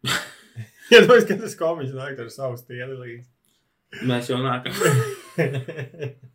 [0.89, 3.29] Ja domāju, ka tas komiķis nāk ar savu stiedi līdzi.
[4.10, 4.73] Mēs jau nākam.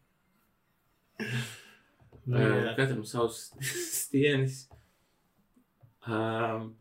[2.31, 4.69] Nu, Uh, katram savs stienis.
[6.07, 6.77] Um,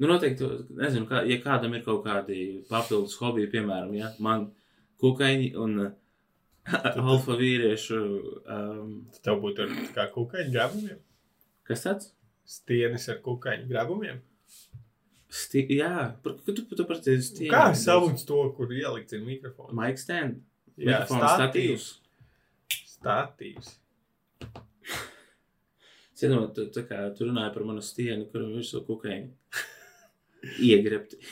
[0.00, 0.48] nu, noteikti,
[0.80, 4.48] nezinu, kā, ja kādam ir kaut kādi papildus hobiji, piemēram, ja, man
[5.02, 5.92] kukaiņi un uh,
[7.10, 8.00] alfa vīriešu,
[8.56, 10.98] um, Tev būtu kā kukaiņu grabumiem.
[11.68, 12.12] kas tāds?
[12.48, 14.22] Stienis ar kukaiņu grabumiem.
[15.30, 17.52] Sti jā, par, tu, tu tiem stieniem.
[17.52, 19.74] Kā sauc to, kur ielikt ir mikrofons?
[19.78, 20.40] Mike stand.
[20.80, 21.92] Jā, statīvs.
[22.96, 23.76] Statīvs.
[26.18, 29.30] Cienot, tu, tu runāji par manu stienu, kuram virsū kukaiņi.
[30.60, 31.16] Iegrebti.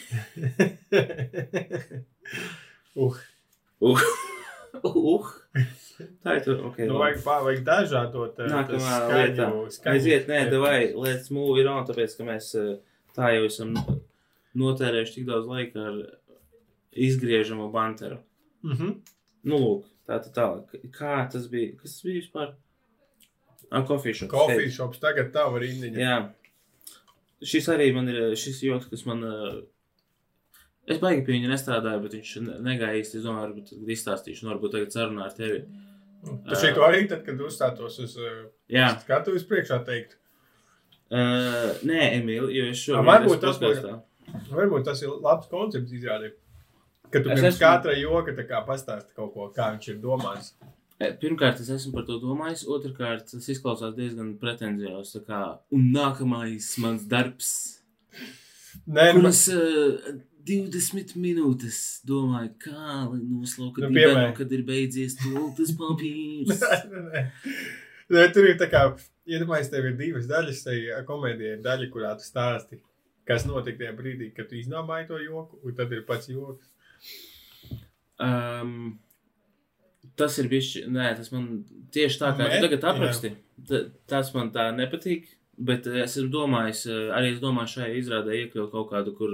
[2.96, 3.14] uh,
[3.80, 3.98] Uh.
[4.84, 5.24] uh.
[6.22, 6.76] Tā ir tur, ok.
[6.86, 9.46] nu, vajag, pā- vajag dažādot eh, Nākamā lietā.
[9.90, 12.76] Aiziet, nē, vai let's move it on, tāpēc, ka mēs eh,
[13.16, 13.70] tā jau esam
[14.58, 15.96] notērējuši tik daudz laika ar
[16.92, 18.18] izgriežamo banteru.
[18.66, 18.88] Mhm.
[19.48, 20.64] Nu, lūk, tā tā tālāk.
[20.94, 21.68] Kā tas bija?
[21.80, 22.48] Kas tas bija vispār?
[23.88, 24.30] Coffee shop.
[24.32, 25.98] Coffee shops tagad tava rindiņa.
[25.98, 26.16] Jā.
[27.44, 29.24] Šis arī man ir šis joks, kas man.
[29.24, 29.60] eh,
[30.88, 33.18] Es baigi pie viņa nestrādāju, bet viņš ne- negāja īsti.
[33.18, 35.58] Es domāju, varbūt izstāstīšu, un varbūt tagad sarunā ar tevi.
[36.24, 38.16] Tu šito arī tad, kad uzstātos uz
[38.72, 40.16] Jā, skatuves priekšā teikt.
[41.12, 44.02] uh, nē, Emīl, jo es Ah, šobrīd varbūt tas podkastā.
[44.50, 46.32] Varbūt tas ir labs koncepts izrādīt.
[47.10, 50.52] Ka tu Es pirms esmu- katra joka pastāsti kaut ko, kā viņš ir domājis.
[50.98, 52.64] E, Pirmkārt, es esmu par to domājis.
[52.66, 57.52] Otrakārt, tas izklausās diezgan kā, Un nākamais mans darbs,
[58.88, 64.34] Nē, nu, kuras uh, 20 minūtes domāju, kā lai noslauka Nu, piemēram.
[64.36, 66.62] kad ir beidzies tultas papīrs.
[68.08, 68.84] Nē, tur ir tā kā,
[69.28, 70.62] iedomājies, tev ir divas daļas.
[70.66, 70.76] Tai
[71.08, 72.80] komēdija ir daļa, kurā tu stāsti,
[73.28, 76.70] kas notika tajā brīdī, kad tu izdomāji to joku, un tad ir pats joks.
[78.18, 78.98] Um,
[80.18, 80.74] tas ir bijis.
[80.90, 81.48] Nē, tas man
[81.94, 82.92] tieši tā kā tu tagad jā.
[82.94, 83.30] apraksti.
[83.68, 85.34] Ta- Tas man tā nepatīk.
[85.58, 89.32] Bet es domājis, eh, arī es domāju, šajā izrādē iekļaut kaut kādu, kur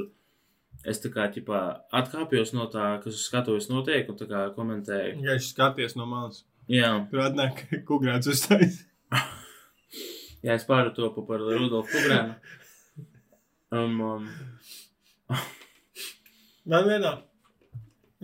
[0.84, 1.58] es tā kā ķipā,
[1.92, 5.18] atkāpjos no tā, kas uz skatuves notiek, un tā kā komentēju.
[5.24, 8.78] Ja es skaties no malas, Jā, tur atnāk kukurūzas uzstājas.
[10.46, 12.34] jā es pārtopu par Rudolfu Kubrēnu.
[13.74, 14.28] Um, um,
[16.64, 17.10] Man vienā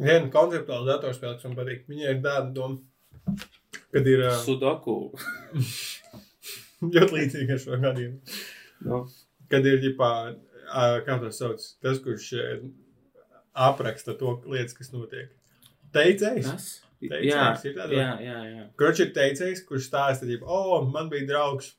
[0.00, 2.78] viena konceptuāla datorspēle, kas man patīk, viņai ir tāda doma,
[3.94, 4.98] kad ir uh, Sudoku.
[6.94, 8.38] ļoti līdzīga ar šo gadījumu.
[8.88, 9.02] Nu,
[9.50, 12.60] Kad ir ģipā, uh, kā to sauc, tas, kurš uh,
[13.66, 15.32] apraksta to lietas, kas notiek.
[15.94, 16.46] Teicējs.
[16.46, 16.68] kas?
[17.00, 18.64] Teicējs, Jā, ir tāda- jā, jā, jā.
[18.78, 21.72] Kurš ir teicējis, kurš stāsta, ka, oh, man bija draugs,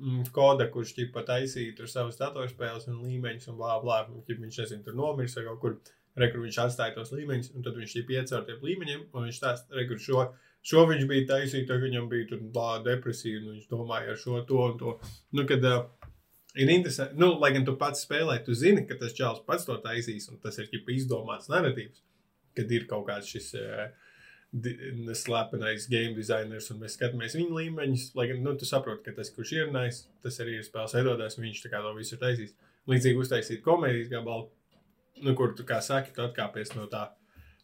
[0.00, 4.00] mm, koda, kurš ķipa taisīja tur savas datorspēles un līmeņus un blā, blā.
[4.08, 5.76] Un, ķipa, viņš, nezinu, tur nomirs vai kaut kur,
[6.18, 9.40] rekur viņš atstāja tos līmeņus, un tad viņš ķipa iet caur tiem līmeņiem, un viņš
[9.40, 10.26] stāsta, rekur šo,
[10.66, 14.42] šo viņš bija taisījis, tad viņam bija tur blā, depresija, un viņš domāja ar šo,
[14.48, 14.96] to un to.
[15.32, 15.86] Nu, kad, uh,
[16.52, 19.72] Ir interesanti, nu, lai gan tu pats spēlē, tu zini, ka tas čels pats to
[19.80, 22.02] taisīs, un tas ir ģipa izdomāts narratīvs,
[22.58, 23.86] kad ir kaut kāds šis uh,
[25.16, 28.10] slepenais game designers, un mēs skatāmies viņa līmeņus.
[28.18, 31.38] Lai gan nu, tu saproti, ka tas, kurš ir nais, tas arī ir spēles veidotājs,
[31.40, 32.52] viņš tā kā to visu ir taisījis.
[32.92, 34.50] Līdzīgi uztaisīt komēdijas gabalu,
[35.20, 37.08] nu, kur tu kā saki, tu atkāpies no tā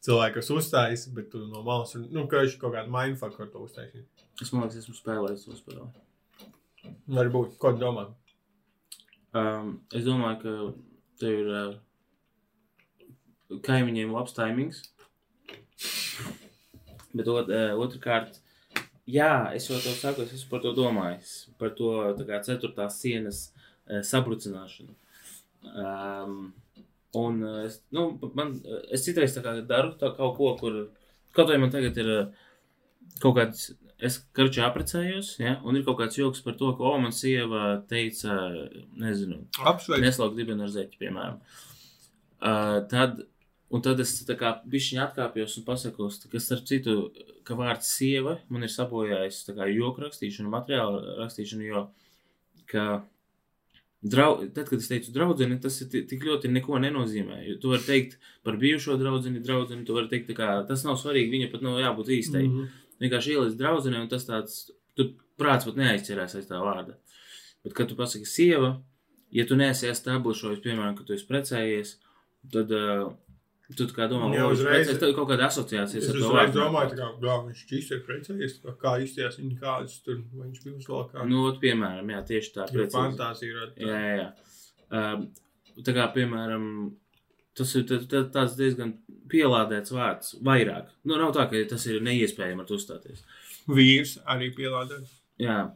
[0.05, 3.51] cilvēka, kas uzstājas, bet tu no malas, un, nu, ka viņš kaut kādu mindfuck ar
[3.53, 4.07] to uztaisīt.
[4.43, 5.89] Es man liekas, esmu spēlējis to spēli.
[7.11, 8.07] Varbūt, ko domā?
[9.37, 10.51] Um, es domāju, ka
[11.21, 11.73] tev ir uh,
[13.67, 14.85] kaimiņiem labs timings.
[17.13, 18.39] Bet ot, uh, otrkārt,
[19.09, 21.35] jā, es jau to saku, es esmu par to domājis.
[21.61, 21.91] Par to
[22.29, 24.95] kā ceturtās sienas uh, sabrucināšanu.
[25.75, 26.53] Um,
[27.17, 30.79] un uh, es, nu, man, uh, es citreiz tā daru tā kaut ko, kur
[31.37, 32.49] kaut vai man tagad ir uh,
[33.23, 33.71] kaut kāds.
[33.99, 37.81] Es karčā apprecējos, ja, un ir kaut kāds joks par to, ka, o, man sieva
[37.91, 38.37] teica,
[38.95, 40.05] nezinu, Apsveic.
[40.05, 41.41] neslaukt dibenu ar zeķi, piemēram.
[42.39, 43.25] Uh, tad,
[43.75, 46.95] un tad es tā kā bišķiņi atkāpjos un pasakos, ka, starp citu,
[47.43, 51.85] ka vārds sieva man ir sabojājis tā kā joku rakstīšanu, materiālu rakstīšanu, jo,
[52.71, 52.87] ka
[54.03, 57.41] Drau, tad, kad es teicu draudzene, tas tik ļoti neko nenozīmē.
[57.49, 61.33] Jo tu vari teikt par bijušo draugu, draugu, tu vari teikt, kā, tas nav svarīgi.
[61.35, 62.45] Viņa pat nav jābūt īstai.
[62.47, 62.53] Mm.
[62.55, 62.85] -hmm.
[63.03, 66.95] Vienkārši ieliec draudzenei, un tas tāds, tu prāts pat neaizķerās aiz tā vārda.
[67.65, 68.77] Bet, kad tu pasaki sieva,
[69.35, 71.97] ja tu neesi establishojis, piemēram, ka tu esi precējies,
[72.53, 73.13] tad uh,
[73.77, 77.35] tu kā domā, ka uzreiz- tas ir kaut kāda asociācija Es uzreiz domāju, kā, jā,
[77.47, 81.27] viņš šķīs ir precējies, kā izties viņa kādas tur, viņš bija uzvalkā.
[81.29, 82.69] Nu, ot, piemēram, jā, tieši tā.
[82.73, 83.73] Jo fantāzija ir.
[83.77, 84.33] Jā, jā, jā.
[84.91, 85.29] Um,
[85.85, 86.95] tā kā, piemēram,
[87.55, 88.95] tas ir tā- tā- tāds diezgan
[89.29, 90.89] pielādēts vārds, vairāk.
[91.05, 93.21] Nu, nav tā, ka tas ir neiespējami ar to uzstāties.
[93.69, 95.03] Vīrs arī pielādē.
[95.39, 95.73] Jā.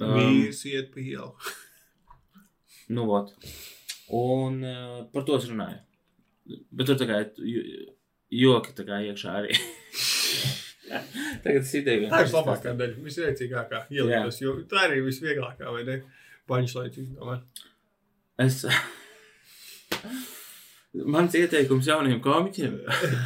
[0.00, 1.34] Um, Vīrs iet pa ielu.
[2.88, 3.30] Nu, ot.
[4.10, 5.78] Un uh, par to es runāju.
[6.46, 7.20] Bet tur tā kā
[8.30, 9.58] joki tā kā iekšā arī.
[11.44, 12.08] Tagad tas ideja.
[12.10, 13.88] Tā ir labākā daļa, visveicīgākā Jā.
[14.02, 15.96] ieliektas, jo tā arī ir visvieglākā, vai ne?
[16.50, 17.62] Paņšlaits izdomāt.
[18.40, 18.64] Es.
[21.14, 22.80] Mans ieteikums jauniem komiķiem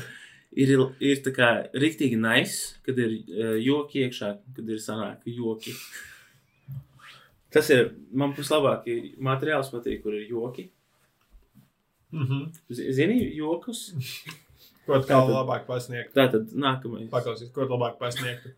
[0.65, 5.73] ir, ir tā kā rīktīgi nice, kad ir uh, joki iekšā, kad ir sanāk joki.
[7.55, 8.91] Tas ir man vislabāk.
[9.23, 10.69] Materiāls patīk, kur ir joki.
[12.15, 12.41] Mhm.
[12.71, 13.81] Z- Zini, jokus?
[14.87, 16.11] Ko tu kā Tātad- labāk pasniegt?
[16.15, 17.07] Tā tad nākamais.
[17.13, 18.51] Paklausies, ko tu labāk pasniegt?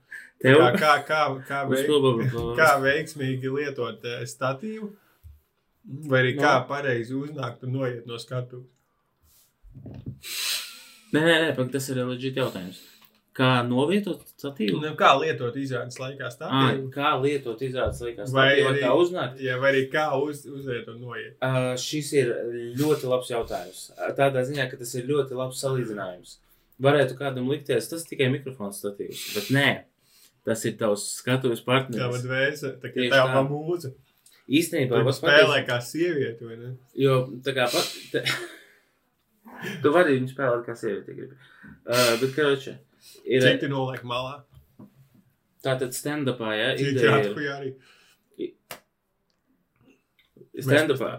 [0.42, 1.86] Tev Kā, kā, kā, kā, veik,
[2.60, 4.90] kā veiksmīgi lietot eh, statīvu?
[6.10, 6.42] Vai arī No.
[6.42, 8.66] kā pareizi uznākt un noiet no skatuves?
[11.14, 12.80] Nē, nē, nē pak, tas ir leģit jautājums.
[13.36, 14.78] Kā novietot statīvu?
[14.80, 16.86] Nu, kā lietot izrādes laikā À, statīvu?
[16.94, 18.32] kā lietot izrādes laikā statīvu?
[18.32, 19.42] Vai arī- kā uznākt?
[19.44, 21.34] Jā, vai arī kā uz, uziet un noiet?
[21.44, 22.30] Uh, šis ir
[22.80, 23.90] ļoti labs jautājums.
[23.98, 26.38] Uh, Tādā ziņā, ka tas ir ļoti labs salīdzinājums.
[26.80, 29.68] Varētu kādam likties, tas tikai mikrofons statīvs, bet nē.
[30.46, 32.06] Tas ir tavs skatuves partneris.
[32.06, 33.92] vad vēsa, tā kā tā va mūza.
[34.48, 36.76] Īstenībā, Tu spēlē kā sievieti, vai ne?
[36.94, 37.88] Jo tā kā pat.
[38.12, 38.22] Te...
[39.82, 41.34] tu vari viņu spēlēt kā sievieti, gribi.
[41.86, 42.76] Uh, bet, karoče,
[43.24, 44.40] ir Citi noliek malā.
[45.66, 47.30] tātad stand-upā, ja, ideja ir.
[47.30, 47.72] atkuja arī.
[50.56, 51.10] Stand-upā.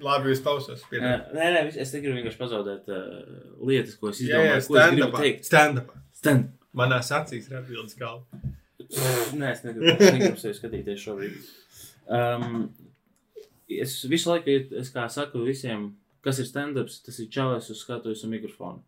[0.00, 0.84] Labi, jūs klausos.
[0.88, 1.02] Uh,
[1.34, 3.18] nē, nē, es negribu vienkārši pazaudēt uh,
[3.68, 5.32] lietas, ko es Jā, jā, izdomāju, es gribu stand-upā.
[5.50, 6.02] Stand-upā.
[6.20, 6.46] Stand.
[6.76, 8.40] Manās acīs ir atbildes galva.
[9.36, 11.50] Nē, es negribu, negribu sevi skatīties šobrīd.
[12.10, 12.70] Um,
[13.70, 15.90] es visu laiku, es kā saku visiem,
[16.24, 18.80] kas ir stand-ups, tas ir čalis uz skatuves un mikrofonu.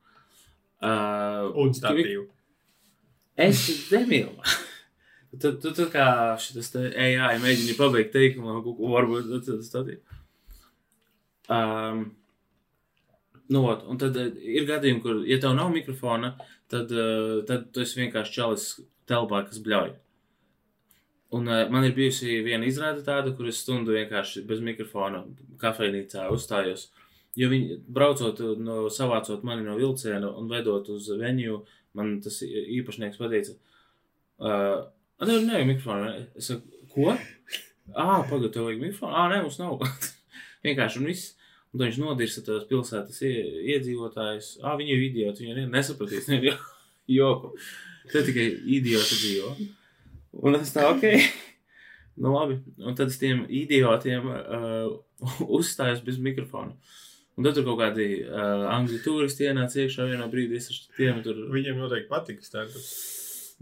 [0.83, 2.27] Uh, Un statīvu.
[3.38, 4.37] Es nemīlu.
[5.33, 10.03] Tu, tu, tu kā šis te AI mēģini pabeigt teikumu, varbūt tas tāds.
[11.49, 12.03] Um,
[13.49, 16.35] nu, ot, un tad eh, ir gadījumi, kur, ja tev nav mikrofona,
[16.68, 18.66] tad, uh, tad tu esi vienkārši čalis
[19.09, 19.95] telpā, kas bļauj.
[21.37, 25.25] Un uh, man ir bijusi viena izrāde tāda, kur es stundu vienkārši bez mikrofona
[25.64, 26.90] kafejnīcā uzstājos.
[27.37, 31.62] Jo viņi braucot, no, savācot mani no vilciena un vedot uz veniju,
[31.97, 33.55] man tas īpašnieks pateica,
[34.42, 34.83] uh,
[35.23, 36.09] Nē, nē, mikrofonu.
[36.09, 37.12] nē." Es saku, ko?
[37.95, 39.14] Ah, pagaidi, tev vajag mikrofonu.
[39.14, 39.79] Ah, nē, mums nav.
[40.66, 41.29] Vienkārši un viss.
[41.73, 44.49] Un viņš nodirsa tās pilsētas ie- iedzīvotājus.
[44.66, 45.47] Ah, viņi ir idioti.
[45.47, 46.27] Viņi nesapratīs.
[46.29, 46.59] Ne, jo-
[47.18, 47.53] joku.
[48.11, 49.53] Te tikai idioti dzīvo.
[50.42, 51.07] Un es tā, ok.
[52.23, 52.59] Nu, labi.
[52.85, 54.90] Un tad es tiem idiotiem uh,
[55.49, 56.75] uzstājos bez mikrofona.
[57.38, 60.61] Un tad tur kaut kādi uh, angļu turisti ienāca iekšā vienā brīdī.
[60.61, 61.38] Es tiem tur.
[61.55, 62.85] Viņiem noteikti patīk stand-up.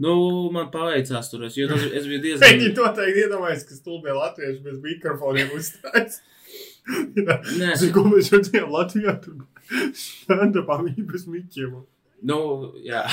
[0.01, 0.15] Nu,
[0.55, 2.57] man paveicās tur, es, jo tas, es biju diezgan.
[2.57, 6.23] Viņi noteikti iedomājas, ka stulbie latvieši bez mikrofoniem uzstājas.
[6.89, 9.43] Nē, Zinu, ko mēs redzējām Latvijā, tur
[10.01, 11.83] stand-upā viņi bez mikiem.
[12.27, 12.39] nu,
[12.87, 13.05] jā.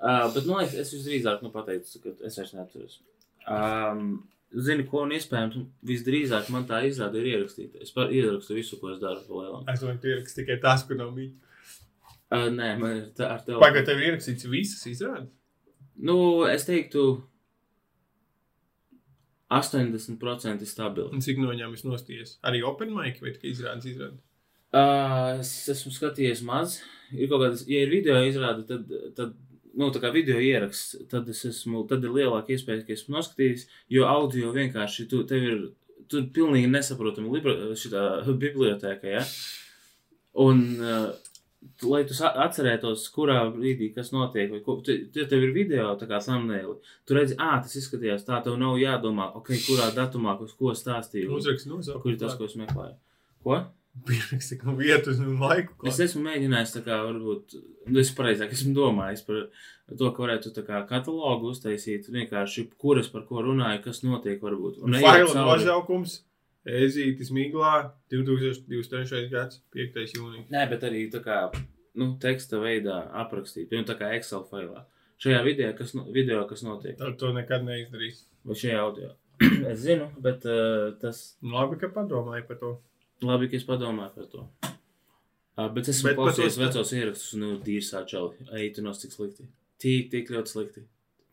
[0.00, 2.98] Uh, bet, nu, es, es visdrīzāk nu, pateicu, ka es vairs neaturos.
[3.46, 7.82] Um, zini, ko un iespējams visdrīzāk man tā izrāda ir ierakstīta.
[7.84, 9.22] Es par, ierakstu visu, ko es daru.
[9.72, 11.34] Es domāju, ka ierakst tikai tās, kur nav mīļi.
[12.26, 13.60] Uh, nē, man ir tā ar tevi.
[13.62, 15.30] Pagaid, tev ir ierakstīts visas izrādes.
[15.96, 16.18] Nu,
[16.50, 17.06] es teiktu,
[19.52, 21.12] 80% stabili.
[21.14, 22.36] Un cik no viņām es nostījies?
[22.46, 24.22] Arī open mic vai tikai izrādes izrādes?
[24.74, 26.80] Uh, es esmu skatījies maz.
[27.14, 29.36] Ir kaut kādas, ja ir video izrāde, tad, tad
[29.76, 33.66] nu, tā kā video ieraksts, tad es esmu, tad ir lielāka iespēja, ka esmu noskatījis,
[33.92, 35.62] jo audio vienkārši tu, tev ir,
[36.08, 38.02] tur pilnīgi nesaprotama libra, šitā
[38.40, 39.24] bibliotēka, ja?
[40.36, 41.12] Un, uh,
[41.80, 45.88] tu- lai tu atcerētos, kurā brīdī kas notiek, vai ko, tu, tu, tev ir video,
[46.00, 46.76] tā kā thumbnaili,
[47.08, 51.32] tu redzi, ā, tas izskatījās tā, tev nav jādomā, ok, kurā datumā, uz ko stāstīju,
[51.36, 52.02] Uzrakst nosaukumu.
[52.02, 52.96] kur ir tas, ko es meklēju.
[53.46, 53.60] Ko?
[54.06, 55.72] Pieraksti, ka vietu un laiku.
[55.88, 57.54] Es esmu mēģinājis, tā kā, varbūt,
[57.88, 59.46] nu, es pareizāk esmu domājis par
[59.96, 64.82] to, ka varētu tā kā katalogu uztaisīt, vienkārši, kuras par ko runāju, kas notiek, varbūt.
[64.84, 66.20] Un cauri- nosaukums.
[66.66, 69.28] Ezītis Miglā 2023.
[69.30, 70.14] gads 5.
[70.18, 70.48] jūnijas.
[70.50, 71.38] Nē, bet arī tā kā,
[71.94, 74.82] nu, teksta veidā aprakstīt, piemēram, tā kā Excel failā.
[75.22, 78.24] Šajā video, kas, no, video, kas notiek, Tad to nekad neizdarīs.
[78.44, 79.14] vai šajā audio.
[79.70, 82.74] es zinu, bet uh, tas Nu, Labi, ka padomāji par to.
[83.24, 84.48] Labi, ka es padomāju par to.
[85.56, 88.34] Uh, bet es esmu Bet sta- vecos ierakstus, nu, dīrs sāčali.
[88.52, 89.46] Ej, tu nos cik slikti.
[89.80, 90.82] Tik, tik ļoti slikti.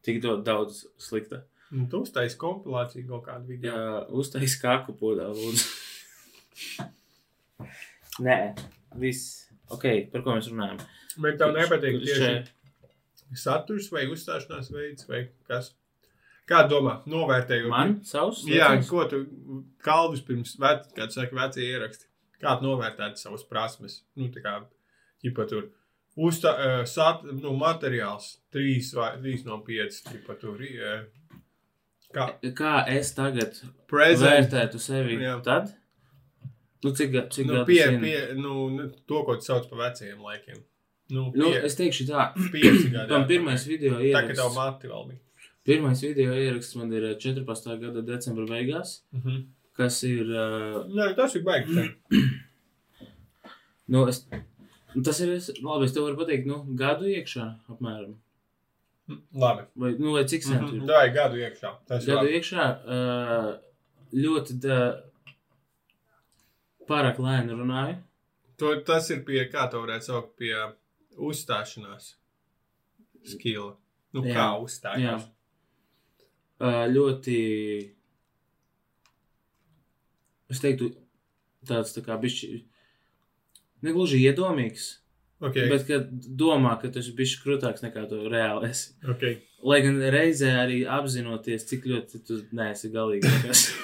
[0.03, 1.41] Tik do, daudz slikta.
[1.73, 3.73] Nu, tu uztaisi kompilāciju kaut kādu video.
[3.73, 6.83] Jā, uztais kāku podā, lūdzu.
[8.23, 8.37] Nē,
[9.01, 9.49] viss.
[9.73, 10.81] Ok, par ko mēs runājam?
[11.23, 12.51] Bet tev nepatīk tieši šeit-
[13.39, 15.71] saturs vai uzstāšanās veids vai kas?
[16.49, 16.97] Kā domā?
[17.07, 17.69] Novērtējot.
[17.71, 17.93] Man?
[18.07, 18.41] Savs?
[18.49, 18.89] Jā, vecais?
[18.91, 19.21] ko tu
[19.83, 22.09] kalvis pirms, vec, kā tu saki, vecie ieraksti?
[22.43, 24.01] Kā tu novērtētu savas prasmes?
[24.19, 24.57] Nu, tā kā,
[25.23, 25.69] ķipa tur,
[26.19, 31.39] uzstā, uh, sat, nu, materiāls, trīs vai trīs no pieci, ķipa tur, uh,
[32.13, 32.27] kā,
[32.59, 35.37] Kā es tagad present, vērtētu sevi Jā.
[35.45, 35.71] tad?
[36.83, 40.59] Nu, cik, cik nu, pie, pie, nu, ne- to, ko tu sauc par vecajiem laikiem.
[41.13, 43.07] Nu, Nu, pie, es teikšu tā, pieci gadi.
[43.13, 45.21] man pirmais video Tā, ka tev mati vēl bija.
[45.63, 47.77] Pirmais video ieraksts man ir eh, 14.
[47.79, 49.43] gada decembra beigās, Mhm.
[49.77, 51.85] kas ir, uh, Nē, tas ir baigi.
[53.87, 54.25] nu, es,
[54.93, 58.13] nu, tas ir, es, labi, es tev varu pateikt, nu, gadu iekšā apmēram.
[59.35, 59.65] Labi.
[59.75, 60.85] Vai, nu, vai cik sen tu Mhm.
[60.87, 61.71] Dai, gadu iekšā.
[61.87, 62.37] Tas ir Gadu labi.
[62.39, 63.49] iekšā uh,
[64.13, 64.77] ļoti da,
[66.87, 67.97] pārāk lēni runāju.
[68.59, 70.53] To, tas ir pie, kā to varētu saukt, pie
[71.17, 72.13] uzstāšanās
[73.25, 73.73] skila.
[74.13, 74.33] Nu, Jā.
[74.35, 74.45] kā
[75.01, 75.15] Jā.
[76.93, 77.37] Ļoti,
[80.53, 80.91] es teiktu,
[81.67, 82.59] tāds tā kā bišķi,
[83.87, 84.91] negluži iedomīgs,
[85.43, 85.65] Okay.
[85.67, 86.05] bet kad
[86.39, 88.93] domā, ka tu esi bišķi krūtāks nekā tu reāli esi.
[89.11, 89.33] Okay.
[89.67, 93.27] Lai gan reizē arī apzinoties, cik ļoti tu neesi galīgi.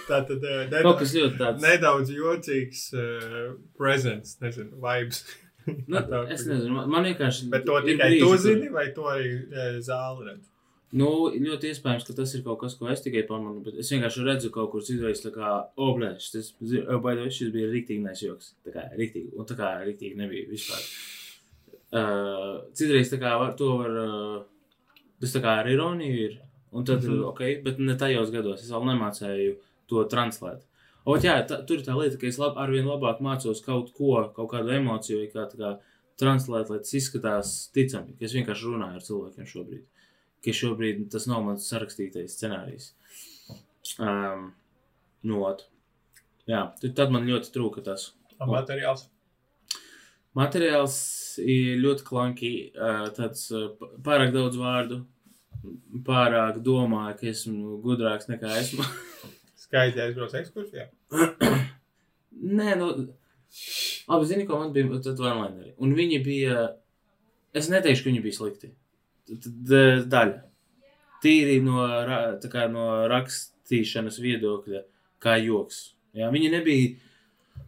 [0.07, 1.59] Tā tad uh, Kaut nedaudz, kas ļoti tāds.
[1.65, 5.25] nedaudz jocīgs uh, presents, nezinu, vibes.
[5.67, 5.99] Nu,
[6.37, 7.49] es nezinu, man- man vienkārši.
[7.51, 10.47] Bet to ir tikai brīži, tu zini, vai to arī uh, zāle redz?
[10.89, 14.23] Nu, ļoti iespējams, ka tas ir kaut kas, ko es tikai pamanu, bet es vienkārši
[14.25, 16.55] redzu kaut kur citreiz, tā kā, o, blē, šis,
[17.03, 18.55] baidot, šis bija riktīgi nesjoks.
[18.65, 20.87] Tā kā, riktīgi, un tā kā riktīgi nebija vispār.
[21.89, 26.39] Uh, citreiz, tā kā, var, to var, uh, tas tā kā ar ironiju ir,
[26.73, 27.13] un tad, mm.
[27.13, 27.29] -hmm.
[27.29, 29.55] ok, bet ne tajos gados, es vēl nemācēju
[29.89, 30.65] to translēt.
[31.05, 34.25] Ot, jā, tā, tur ir tā lieta, ka es lab, arvien labāk mācos kaut ko,
[34.35, 35.77] kaut kādu emociju, kā, kā
[36.17, 39.85] translēt, lai tas izskatās ticami, ka es vienkārši runāju ar cilvēkiem šobrīd.
[40.45, 42.91] Ka šobrīd tas nav mans sarakstītais scenārijs.
[43.99, 44.53] Um,
[45.27, 45.65] nu, ot.
[46.49, 48.11] Jā, tad- man ļoti trūka tas.
[48.39, 49.07] Materiāls.
[50.37, 50.95] Materiāls
[51.41, 53.47] ir ļoti klanki, uh, tāds
[53.79, 55.01] p- pārāk daudz vārdu,
[56.05, 58.85] pārāk domāju, ka esmu gudrāks nekā esmu.
[59.65, 60.85] Skaisti aizbrauc ekskursijā.
[62.59, 62.87] Nē, nu,
[64.07, 65.73] labi, zini, ko man bija tad onlineri.
[65.81, 66.69] Un viņi bija,
[67.57, 68.71] es neteikšu, ka viņi bija slikti.
[69.29, 69.73] Tad,
[70.09, 70.39] daļa.
[71.23, 71.83] Tīri no,
[72.51, 74.83] kā no rakstīšanas viedokļa,
[75.21, 75.81] kā joks.
[76.15, 76.93] Jā, viņi nebija,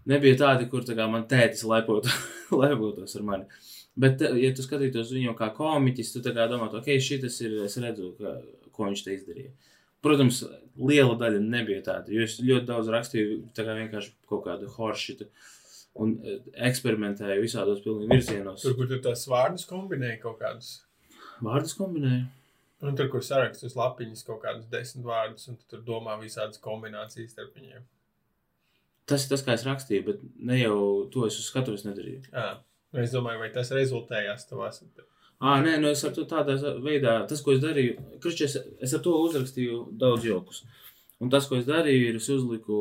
[0.09, 2.07] nebija tādi, kur tā kā man tētis lepot,
[2.55, 3.61] lepotos ar mani.
[3.99, 8.13] Bet, eh, ja tu skatītos viņu kā komiķis, tu domā, ok, šis ir, es redzu,
[8.19, 8.37] ka,
[8.71, 9.51] ko viņš te izdarīja.
[10.01, 10.41] Protams,
[10.81, 15.27] liela daļa nebija tāda, jo es ļoti daudz rakstīju, tā kā vienkārši kaut kādu horšitu
[16.01, 16.39] un eh,
[16.71, 18.63] eksperimentēju visādos pilnīgi virzienos.
[18.63, 20.79] Tur, kur tu tās vārdus kombinēji kaut kādus.
[21.41, 22.27] Vārdus kombinēju.
[22.81, 26.61] Un tur, kur sarakstu uz lapiņas kaut kādus desmit vārdus, un tu tur domā visādas
[26.61, 27.83] kombinācijas starp viņiem.
[29.09, 30.77] Tas ir tas, kā es rakstīju, bet ne jau
[31.13, 32.23] to es uz skatuves nedarīju.
[32.31, 32.51] Jā.
[32.91, 34.81] Nu, Es domāju, vai tas rezultējās tavās.
[35.39, 38.95] Ah, nē, nu es ar to tādā veidā, tas, ko es darīju, krušķi, es, es
[38.97, 40.65] ar to uzrakstīju daudz jokus.
[41.21, 42.75] Un tas, ko es darīju, ir, es uzliku,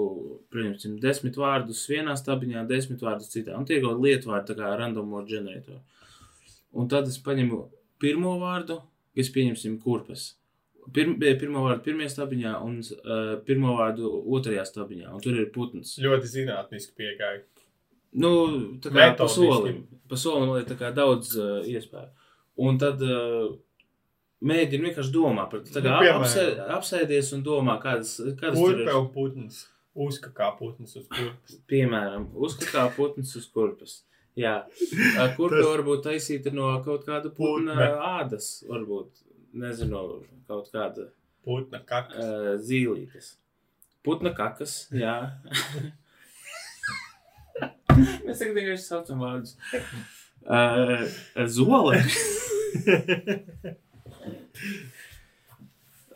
[0.52, 3.54] pieņemsim, desmit vārdus vienā stabiņā, desmit vārdus citā.
[3.56, 5.78] Un tie ir kaut kādi lietvārdi, tā kā random word generator.
[6.72, 7.60] Un tad es paņemu
[8.02, 8.80] pirmo vārdu,
[9.16, 10.34] kas pieņemsim kurpes.
[10.94, 15.10] Pirm, bija pirmā vārda pirmajā stabiņā un uh, pirmā vārdu otrajā stabiņā.
[15.14, 15.94] Un tur ir putns.
[16.02, 17.34] Ļoti zinātniski pieeja.
[18.10, 18.30] Nu,
[18.82, 22.08] tā kā pa solim, pa solim, tā kā daudz uh, iespēju.
[22.60, 23.52] Un tad uh,
[24.44, 25.82] mēģini vienkārši domāt par to.
[25.84, 26.46] Nu, apsē,
[26.78, 28.96] apsēdies un domā, kādas, kādas tur Kurpe ir.
[28.96, 29.60] un putns.
[30.00, 31.58] Uzka kā putns uz kurpes.
[31.70, 34.00] Piemēram, uzskatā putns uz kurpes.
[34.40, 34.54] Jā,
[35.36, 37.88] kurpe Tas- varbūt taisīta no kaut kāda putna Putna.
[38.20, 39.10] ādas, varbūt,
[39.60, 40.04] nezinu,
[40.48, 41.08] kaut kāda
[41.44, 42.18] Putna kakas.
[42.20, 43.32] uh, zīlītes.
[44.06, 45.16] Putna kakas, jā.
[48.24, 49.56] Mēs tagad vienkārši saucam vārdus.
[50.40, 51.04] Uh,
[51.52, 51.98] zole.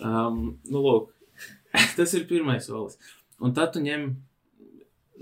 [0.05, 1.13] Um, nu, lūk,
[1.97, 2.99] tas ir pirmais solis.
[3.41, 4.09] Un tad tu ņem,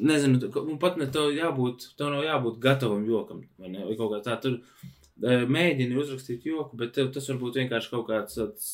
[0.03, 4.13] nezinu, un pat ne tev jābūt, tev nav jābūt gatavam jokam, vai ne, vai kaut
[4.15, 4.37] kā tā.
[4.43, 8.71] Tur eh, mēģini uzrakstīt joku, bet tev tas varbūt vienkārši kaut kāds tāds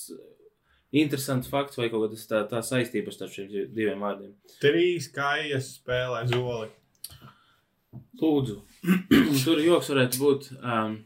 [0.93, 4.33] interesants fakts vai kaut kāda tā, tā saistība starp šiem div- diviem vārdiem.
[4.63, 6.71] Trīs kājas spēlē zoli.
[8.19, 8.57] Lūdzu,
[9.45, 10.49] tur joks varētu būt.
[10.59, 10.99] Um,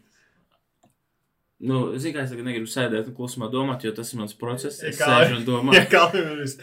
[1.63, 4.81] Nu, es es tagad negribu sēdēt un klusumā domāt, jo tas ir mans process.
[4.83, 6.57] Es Kā- sēžu un Ja domāju, kā jūs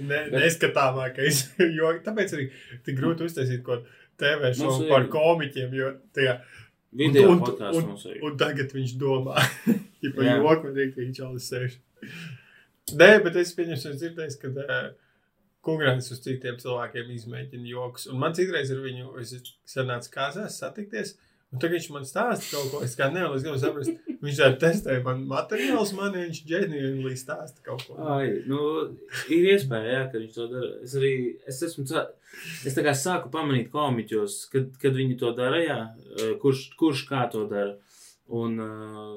[0.00, 1.42] ne, neskatāmākais,
[1.78, 2.46] jo tāpēc arī
[2.86, 3.82] tik grūti uztaisīt ko
[4.16, 6.38] TV šovu par komiķiem, jo tajā,
[6.96, 8.16] video un- un- mums ir.
[8.24, 9.36] un tagad viņš domā,
[10.06, 11.76] ja par joku un rīktīgi čalis sēž.
[12.96, 14.88] Nē, bet es pieņemšu, es dzirdēju, ka uh,
[15.66, 19.32] Kungrāns uz citiem cilvēkiem izmēģina joks, un man citreiz ar viņu, es
[19.66, 21.16] sanācu kāzās satikties,
[21.50, 24.48] un tagad viņš man stāsta kaut ko, es kā nevaru, es gribu saprast, viņš tā
[24.62, 27.96] testē man materiālus, man viņš ģeniāli stāsta kaut ko.
[28.16, 28.60] Ai, nu,
[29.32, 30.72] ir iespēja, jā, ka viņš to dara.
[30.86, 31.14] Es arī,
[31.48, 31.86] es esmu,
[32.66, 35.80] es tā kā sāku pamanīt komiķos, kad, kad viņi to dara, jā,
[36.18, 37.78] eh, kurš, kurš kā to dara.
[38.26, 39.16] Un, uh,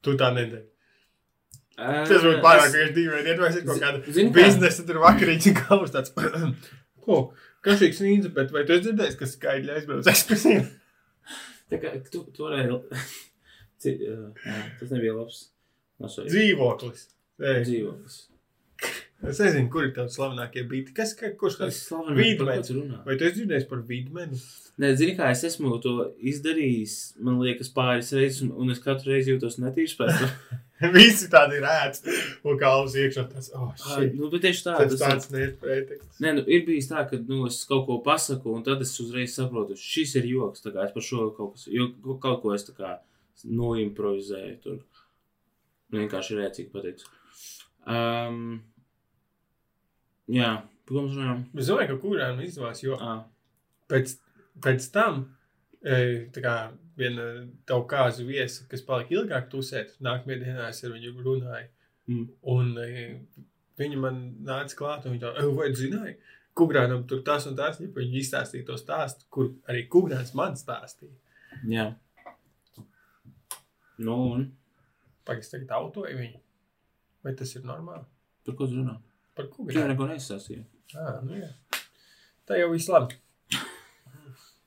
[0.00, 0.66] Tu tā nedari.
[1.76, 3.32] Tas būtu pārāk vienkārši dīvaini.
[3.32, 6.12] Iedomājieties, kaut kāda biznesa tur vakarīņa galvas tāds.
[7.04, 7.20] Ko?
[7.64, 10.64] Kašīgs nīdza, bet vai tu esi dzirdējis, ka skaidri aizbrauc ekskursiju?
[11.70, 12.78] Tā kā tu, tu varēji,
[13.80, 15.46] Ci- jā, jā, tas nebija labs.
[16.00, 16.30] Nosaukt.
[16.32, 17.06] Dzīvoklis.
[17.40, 18.18] Ei, Dzīvoklis.
[19.20, 20.94] Es nezinu, kur ir tavs slavenākie biti.
[20.96, 23.00] Kas, ka, kurš ir tu runā.
[23.04, 24.38] Vai tu esi dzirdējis par vidmeni?
[24.80, 25.92] Nē, zini, kā es esmu to
[26.30, 30.32] izdarījis, man liekas, pāris reizes, un, un es katru reizi jūtos netīrs pēc tam.
[30.96, 32.00] Visi tādi rēts
[32.48, 33.26] un kalvas iekšā.
[33.34, 34.14] Tas, oh, shit.
[34.16, 35.04] nu, bet tieši tā, Tas tas ir.
[35.04, 36.22] tāds nepreteksts.
[36.24, 39.36] Nē, nu, ir bijis tā, ka nu, es kaut ko pasaku, un tad es uzreiz
[39.36, 40.64] saprotu, šis ir joks.
[40.64, 41.90] tā kā Es par šo kaut, kas, jo,
[42.24, 42.96] kaut ko es tā kā
[43.48, 44.56] noimprovizēju.
[44.64, 44.80] Tur
[45.90, 47.08] Nu, vienkārši rēcīgi pateicu.
[47.90, 48.60] Um,
[50.30, 50.52] jā,
[50.90, 51.42] mēs runājam?
[51.58, 53.24] Es domāju, ka kurām izdevās, jo Ah,
[53.90, 54.14] pēc,
[54.62, 55.24] pēc tam,
[55.82, 56.54] e, tā kā
[57.00, 57.26] viena
[57.66, 61.70] tavu kāzu viesa, kas palika ilgāk tusēt, nākamajā dienā es ar viņu runāju.
[62.10, 62.28] Mm.
[62.54, 63.08] Un e,
[63.80, 66.20] viņa man nāca klāt, un viņa tā, "Ej, vai zināji,
[66.54, 71.14] Kugrānam tur tas un tas, ja viņi izstāstīja to stāstu, kur arī Kugrāns man stāstīja.
[71.66, 71.94] Jā.
[74.00, 74.46] Nu, un
[75.28, 76.38] Pagaidzi, tagad autoja viņu.
[77.24, 78.06] Vai tas ir normāli?
[78.46, 78.94] par ko runā?
[79.36, 79.88] Par Tu jau Kugrānu?
[79.92, 80.64] neko neizstāstīji.
[80.96, 81.50] Ah, nu jā.
[82.48, 83.18] Tā jau viss labi.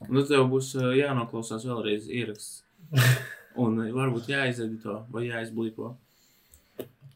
[0.10, 2.64] Nu, tev būs ā, jānoklausās vēlreiz ieraksts.
[3.64, 5.94] Un varbūt jāizedito vai jāizblipo.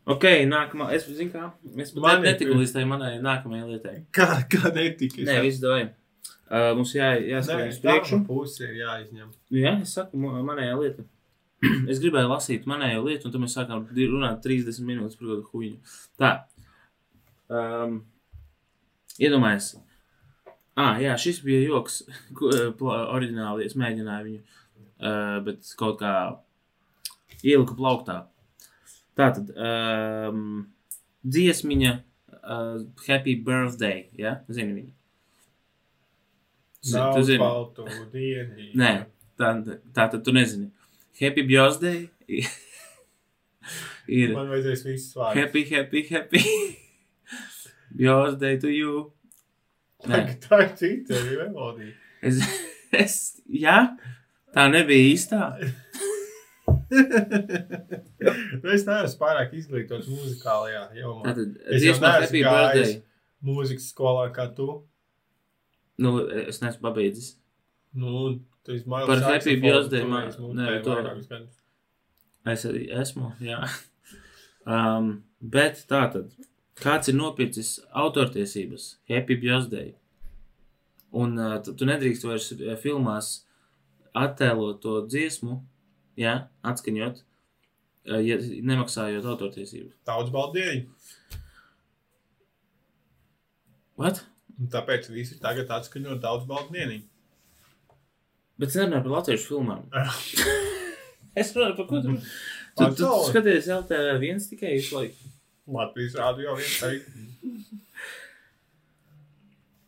[0.08, 0.90] Ok, nākamā.
[0.96, 1.50] Es zinu, kā.
[1.84, 3.96] Es pat Man ne- ir- netiku līdz tai manai nākamajai lietai.
[4.16, 5.26] Kā, kā netika?
[5.28, 5.90] Nē, viss doja.
[6.48, 8.22] Uh, mums jā, jāskrien uz priekšu.
[8.28, 9.34] Puse ir jāizņem.
[9.52, 11.04] Jā, es saku, ma- manējā lieta.
[11.92, 15.98] es gribēju lasīt manējo lietu, un tad mēs sākām runāt 30 minūtes par kādu huīņu.
[16.22, 16.32] Tā.
[17.48, 18.00] Um,
[19.18, 19.76] iedomājies.
[20.78, 22.04] Ah, jā, šis bija joks.
[22.54, 24.42] eh, Oriģināli es mēģināju viņu,
[25.02, 26.14] uh, bet kaut kā
[27.42, 28.26] ieliku plauktā.
[29.18, 30.68] Tātad, um,
[31.26, 34.38] dziesmiņa uh, Happy Birthday, ja?
[34.54, 34.94] Zini viņu.
[36.88, 37.42] Tu zini?
[37.42, 38.70] baltu dienu.
[38.78, 38.92] Nē,
[39.40, 39.56] tā,
[39.96, 40.70] tā tad tu nezini.
[41.20, 42.10] Happy birthday
[44.08, 45.40] ir Man vajadzēs visus vārdus.
[45.42, 46.44] happy, happy, happy.
[47.98, 48.94] birthday to you.
[50.08, 51.94] Nē, Tā ir cita melodija.
[52.22, 52.38] es,
[52.94, 53.16] es,
[53.50, 53.80] jā,
[54.54, 55.42] tā nebija īstā.
[58.76, 61.24] es neesmu pārāk izglītots muzikālajā jomā.
[61.26, 62.78] Tātad, Es jau neesmu happy gājis.
[62.78, 63.02] birthday.
[63.48, 64.70] Mūzikas skolā kā tu.
[66.02, 66.14] Nu,
[66.46, 67.34] es neesmu pabeidzis.
[67.98, 68.38] Nu,
[69.08, 71.40] Par Happy Birthday man- nē, muzikāli to-.
[72.52, 73.62] Es arī esmu, jā.
[74.68, 76.32] Um, bet tā tad,
[76.76, 78.98] kāds ir nopircis autortiesības?
[79.10, 79.94] Happy birthday.
[81.16, 83.30] Un uh, tu, nedrīkst vairs uh, filmās
[84.18, 85.62] attēlot to dziesmu,
[86.20, 86.34] jā,
[86.68, 89.96] atskaņot, uh, ja nemaksājot autortiesības.
[90.08, 90.88] Daudz baldiņu.
[93.98, 94.24] What?
[94.60, 97.02] Un tāpēc visi tagad atskaņo daudz baldiņu.
[98.58, 99.84] Bet es nerunāju par latviešu filmām.
[101.42, 102.16] es runāju par ko tu.
[102.78, 105.34] Tu, tu, skaties LTV viens tikai visu laiku.
[105.78, 107.12] Latvijas rādio viens teikt.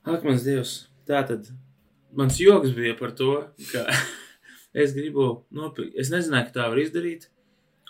[0.09, 0.74] Ak, mans dievs,
[1.07, 1.51] tā tad
[2.17, 3.34] mans joks bija par to,
[3.72, 3.86] ka
[4.84, 7.28] es gribu nopirkt, es nezināju, ka tā var izdarīt,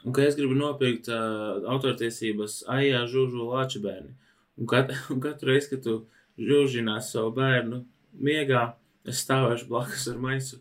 [0.03, 4.15] un ka es gribu nopirkt uh, autortiesības Aijā Žužu Lāčibērni.
[4.59, 5.95] Un, kat, un katru reizi, kad tu
[6.39, 7.83] žužinās savu bērnu
[8.19, 8.73] miegā,
[9.09, 10.59] es stāvēšu blakus ar maisu.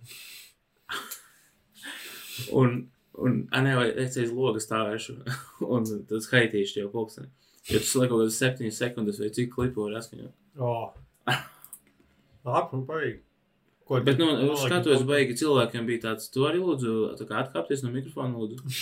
[2.61, 2.81] un,
[3.19, 5.19] un, a, nē, vai es aiz loga stāvēšu,
[5.75, 7.31] un tad skaitīšu jau pulksteni.
[7.69, 10.35] Jo tas liek kaut kādas septiņas sekundes vai cik klipu var atskaņot.
[10.65, 10.93] Oh.
[12.49, 13.19] Labi, un paīgi.
[13.89, 17.85] Ko Bet, nu, noliki skatos, baigi cilvēkiem bija tāds, tu arī lūdzu, tā kā atkāpties
[17.85, 18.75] no mikrofona, lūdzu.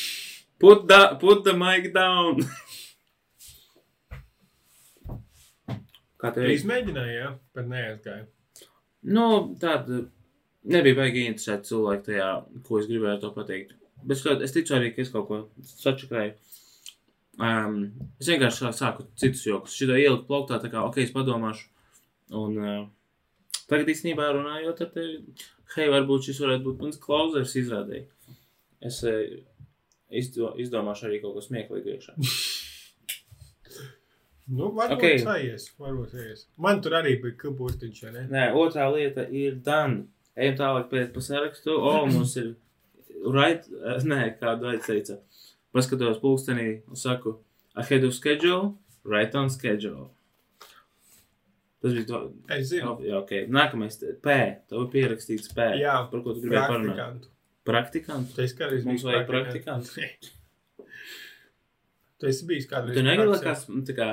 [0.59, 2.43] Put the, put the mic down!
[6.17, 6.49] Kā tev?
[6.51, 8.27] Izmēģināju, jā, bet neaizgāju.
[9.07, 9.27] Nu,
[9.63, 10.03] tāda
[10.67, 12.29] nebija baigi interesēta cilvēki tajā,
[12.67, 13.77] ko es gribēju to pateikt.
[14.07, 16.35] Bet skāt, es ticu arī, ka es kaut ko sačakrēju.
[17.37, 17.79] Um,
[18.21, 19.77] es vienkārši sā- sāku citus jokus.
[19.77, 21.69] Šito ieliku plauktā, tā kā, ok, es padomāšu.
[22.35, 22.87] Un uh,
[23.71, 25.19] tagad īstenībā runājot ar tevi,
[25.77, 28.07] hei, varbūt šis varētu būt mans klauzers izrādēji.
[28.89, 29.21] Es uh,
[30.11, 32.17] izdo, izdomāšu arī kaut ko smieklīgu iekšā.
[34.47, 35.01] Nu, varbūt Ok.
[35.03, 35.19] okay.
[35.25, 36.45] saies, varbūt saies.
[36.63, 38.25] Man tur arī bija kubūstiņš, vai ne?
[38.31, 40.05] Nē, otrā lieta ir done.
[40.37, 41.75] Ejam tālāk pēc pa sarakstu.
[41.75, 42.53] O, mums ir
[43.27, 43.67] right,
[44.07, 45.19] nē, kādu aizteica.
[45.75, 47.35] Paskatos pulkstenī un saku,
[47.75, 50.11] ahead of schedule, right on schedule.
[51.83, 52.21] Tas bija to.
[52.55, 53.33] Es zinu, Jā, ok.
[53.53, 54.37] Nākamais, P.
[54.71, 55.67] Tev ir pierakstīts P.
[55.83, 56.95] Jā, Par ko tu gribēji parunāt?
[56.95, 57.29] praktikantu.
[57.67, 58.33] Praktikantu.
[58.39, 59.93] Tu esi kādreiz Mums vajag praktikants?
[62.17, 64.07] Tu esi bijis kādreiz Tu negribi, kas, tā kā,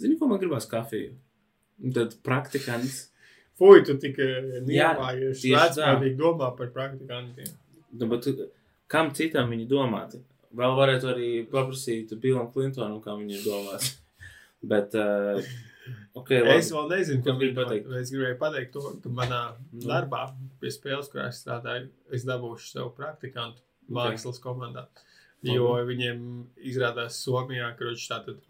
[0.00, 1.14] zini, ko man gribās kafiju?
[1.84, 3.06] Un tad praktikants.
[3.58, 4.18] Fui, tu tik
[5.58, 5.62] tā.
[5.74, 7.48] vecmādīgi domā par praktikantiem.
[7.98, 8.28] Nu, bet
[8.90, 10.20] kam citam viņi domāti?
[10.58, 13.90] Vēl varētu arī paprasīt Billam Clintonam, kā viņi ir domāti.
[14.68, 15.38] Bet, uh,
[16.18, 16.54] ok, labi.
[16.56, 17.90] Es vēl nezinu, Ko gribu pateikt?
[18.00, 19.42] Es gribēju pateikt to, ka manā
[19.72, 19.84] Nu.
[19.86, 20.24] darbā
[20.62, 24.88] pie spēles, kurā es strādāju, es dabūšu sev praktikantu mākslas komandā.
[25.46, 26.24] Jo viņiem
[26.66, 28.40] izrādās Somijā, ka viņš tātad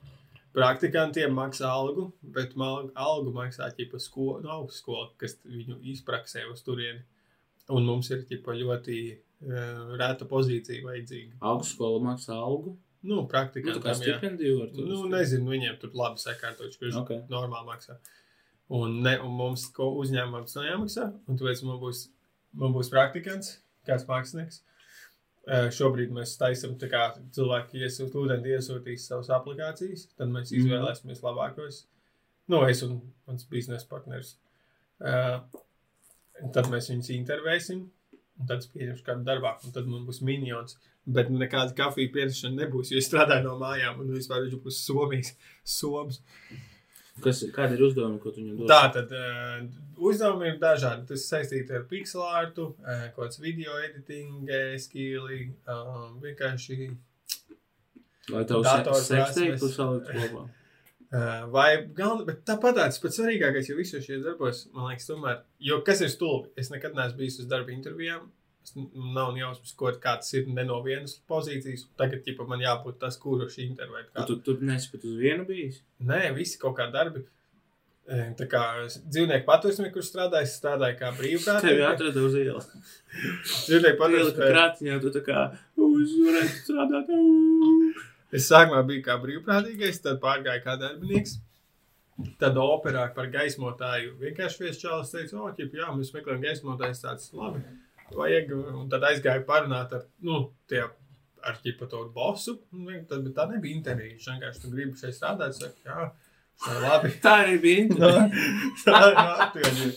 [0.56, 7.04] praktikantiem maksā algu, bet algu maksā ķipa skola, nu, augstskola, kas viņu izpraksē uz turieni.
[7.74, 11.40] Un mums ir ķipa ļoti uh, rēta pozīcija vajadzīga.
[11.50, 12.78] Augstskola maksā algu.
[13.08, 13.22] Nu,
[13.76, 14.88] Nu, tā kā stipendiju var tur.
[14.88, 17.04] Nu, nezinu, viņiem tur labi sakārtots, kurš Ok.
[17.04, 17.20] okay.
[17.30, 17.98] normāli maksā.
[18.74, 22.08] Un, ne, un mums ko uzņēmums nav jāmaksā, un tāpēc man būs,
[22.58, 23.54] man būs praktikants,
[23.88, 24.58] kāds mākslinieks.
[24.58, 24.77] Uh,
[25.48, 30.60] šobrīd mēs taisām kā cilvēki iesūt, studenti iesūtīs savas aplikācijas, tad mēs Mhm.
[30.66, 31.84] izvēlēsimies labākos.
[32.48, 34.36] Nu, es un mans biznesa partners.
[35.00, 35.40] Uh,
[36.52, 37.88] tad mēs viņus intervēsim,
[38.40, 40.76] un tad es pieņemšu kādu darbā, un tad man būs minions.
[41.06, 45.34] Bet nekāda kafijas pienākšana nebūs, jo es strādāju no mājām, un vispār viņš būs Somijas
[45.64, 46.20] somas.
[47.24, 48.70] Kas, kāda ir uzdevuma, ko tu viņam dod?
[48.70, 49.64] Tā tad uh,
[50.10, 51.06] uzdevumi ir dažādi.
[51.10, 54.50] Tas saistīts ar pixel artu, uh, kaut kāds video editing,
[54.82, 56.92] skili, um, vienkārši.
[58.28, 59.74] Lai seksteiktu prasmes.
[59.74, 60.46] salikt kopā.
[61.08, 65.38] Uh, vai galvenais, bet tāpat tāds pats svarīgākais, jo visos šajos darbos, man liekas, tomēr,
[65.70, 68.28] jo kas ir stulbi, es nekad neesmu bijis uz darba intervijām.
[68.76, 71.86] Nav jausmas, ko kāds ir ne no vienas pozīcijas.
[71.98, 74.06] Tagad, ja man jābūt tas, kurš intervijā.
[74.26, 75.80] Tu, tu, tu nesi pat uz vienu bijis?
[76.04, 77.24] Nē, visi kaut kādi darbi.
[78.08, 81.88] E, Tā kā dzīvnieku patursnieks, kurš strādāja, es strādāju kā Tevi brīvprātīgais.
[81.90, 82.70] atrada uz ielas.
[83.66, 84.38] Dzīvnieku Ielika patursnieks.
[84.54, 85.42] krātiņā, tu tā kā
[85.88, 87.12] uzvarēji strādāt.
[88.38, 91.38] Es sākumā biju kā brīvprātīgais, tad pārgāju kā darbinieks.
[92.40, 97.60] Tad operā par gaismotāju vienkārši viesčālis teica, o, ķip, jā, mēs meklējam gaismotājs tāds labi.
[98.16, 100.40] Vajag, un tad aizgāju parunāt ar, nu,
[100.70, 100.80] tie,
[101.44, 102.58] ar ķipa to bosu.
[102.72, 104.14] Un vien- tad, tā nebija intervija.
[104.16, 106.06] Viņš vienkārši tu gribi šeit strādāt, saka, jā,
[106.64, 107.12] tā labi.
[107.24, 108.46] Tā arī bija intervija.
[108.86, 109.92] tā ir labi.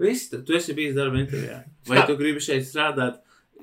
[0.00, 1.58] Viss, tu esi bijis darba intervijā.
[1.90, 3.18] Vai tu gribi šeit strādāt?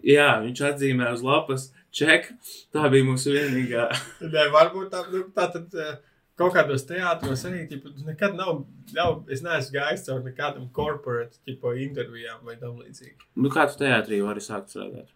[0.05, 2.27] Jā, viņš atzīmē uz lapas, ček.
[2.75, 3.87] Tā bija mūsu vienīgā.
[4.21, 5.95] Nē, varbūt tā, nu, tā tad eh,
[6.37, 8.63] kaut kādos teātros arī ķipa, nekad nav,
[8.95, 13.31] nav, es neesmu gājis caur nekādam corporate tipo, intervijām vai tam līdzīgi.
[13.41, 15.09] Nu, kā tu teātrī vari sākt strādāt?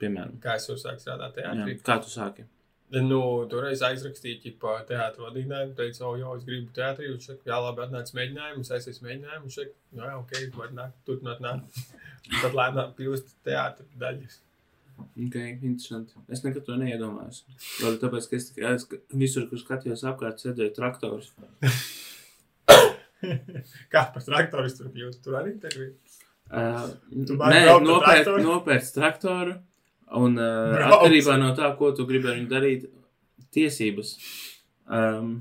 [0.00, 1.78] Piemēram, Kā es varu sākt strādāt jā, teātrī?
[1.86, 2.44] kā tu sāki?
[2.94, 3.18] Nu,
[3.50, 7.82] toreiz aizrakstīju ķipa, teātru vadītāju, teicu, o, jo, es gribu teātrī, viņš saka, jā, labi,
[7.82, 11.80] atnāc mēģinājumu, es aizsēs mēģinājumu, viņš saka, jā, ok, var nākt, turpināt nākt.
[12.42, 14.38] Tad lēnām kļūst teātra daļas.
[14.96, 16.16] Ok, interesanti.
[16.32, 17.42] Es nekad to neiedomājos.
[17.82, 21.32] Varbūt tāpēc, ka es tikai es visur, kur skatījos apkārt, sēdēju traktors.
[23.92, 25.94] Kā par traktoru tur kļūst, tur arī intervija.
[26.46, 29.56] Uh, Tu māki nē, ar nopērc, traktoru?
[30.16, 31.00] Un uh, Brauc.
[31.00, 32.84] atkarībā no tā, ko tu gribi ar viņu darīt,
[33.56, 34.12] tiesības.
[34.86, 35.32] Um,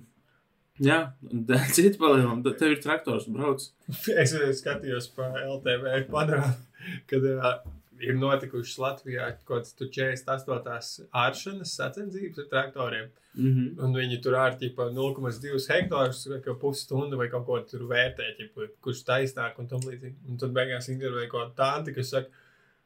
[0.81, 0.99] jā,
[1.31, 1.45] un
[1.75, 2.39] citi palielina.
[2.47, 3.67] Tad Tev ir traktors, brauc.
[4.23, 6.57] Es skatījos pa LTV panorāmu,
[7.11, 7.53] kad uh,
[8.03, 13.11] ir notikušas Latvijā kaut kādas tur 48 āršanas sacensības ar traktoriem.
[13.35, 13.83] Mm -hmm.
[13.83, 18.67] Un viņi tur ar ķipa 0,2 hektārus, vai pusstundu vai kaut ko tur vērtē, ķipa,
[18.81, 20.15] kurš taisnāk un tam līdzīgi.
[20.29, 22.27] Un tad beigās intervēja kaut kāda tanti, kas saka,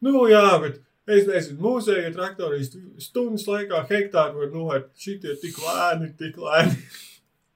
[0.01, 2.64] nu jā, bet es nezinu, mūsēja traktori
[2.97, 6.76] stundas laikā hektāru var novērt, šitie tik lēni, tik lēni.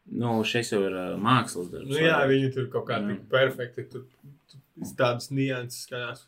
[0.05, 1.87] Nu, šis jau ir uh, mākslas darbs.
[1.89, 4.03] Nu jā, viņi tur kaut kā tik perfekti, tur,
[4.51, 6.27] tur tādas nianses skatās.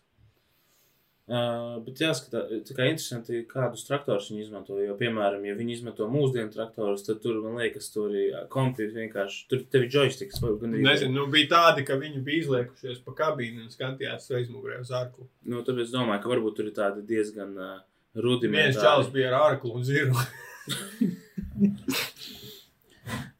[1.25, 4.75] Uh, bet jāskatā, tā kā interesanti, kādus traktorus viņi izmanto.
[4.77, 9.39] Jo, piemēram, ja viņi izmanto mūsdienu traktorus, tad tur, man liekas, tur ir kompīti vienkārši.
[9.49, 13.73] Tur tev ir joysticks Nezinu, nu bija tādi, ka viņi bija izliekušies pa kabīni un
[13.73, 15.25] skatījās aizmugurē uz ārklu.
[15.49, 17.81] Nu, tāpēc es domāju, ka varbūt tur ir tādi diezgan uh,
[18.13, 18.85] Viens rudimentāri.
[18.85, 19.83] čalis bija ar ārklu un.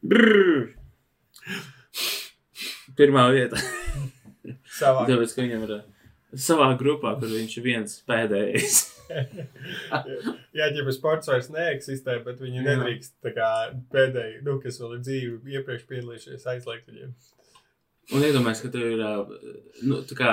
[0.09, 0.73] Brrr!
[2.97, 3.61] Pirmā vieta.
[4.73, 5.05] savā.
[5.05, 5.86] Tāpēc, ka viņam ir uh,
[6.39, 8.81] savā grupā, kur viņš ir viens pēdējais.
[10.57, 12.65] Jā, ja sports vairs neeksistē, bet viņi Jā.
[12.71, 13.49] nedrīkst tā kā
[13.93, 17.11] pēdēji, nu, kas vēl ir dzīvi, iepriekš piedalījušies, aizliegt viņiem.
[18.15, 19.03] Un iedomājieties, ka tev ir,
[19.86, 20.31] nu, tā kā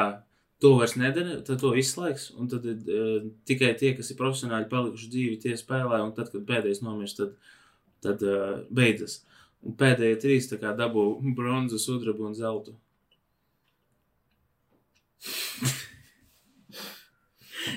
[0.63, 2.29] to vairs nedara, tad to izslēgs.
[2.39, 5.99] Un tad uh, tikai tie, kas ir profesionāli palikuši dzīvi, tie spēlē.
[6.05, 7.35] Un tad, kad pēdējais nomirst, tad,
[8.05, 9.23] tad uh, beidzas.
[9.67, 12.77] Un pēdējie trīs tā kā dabū bronzu, sudrabu un zeltu.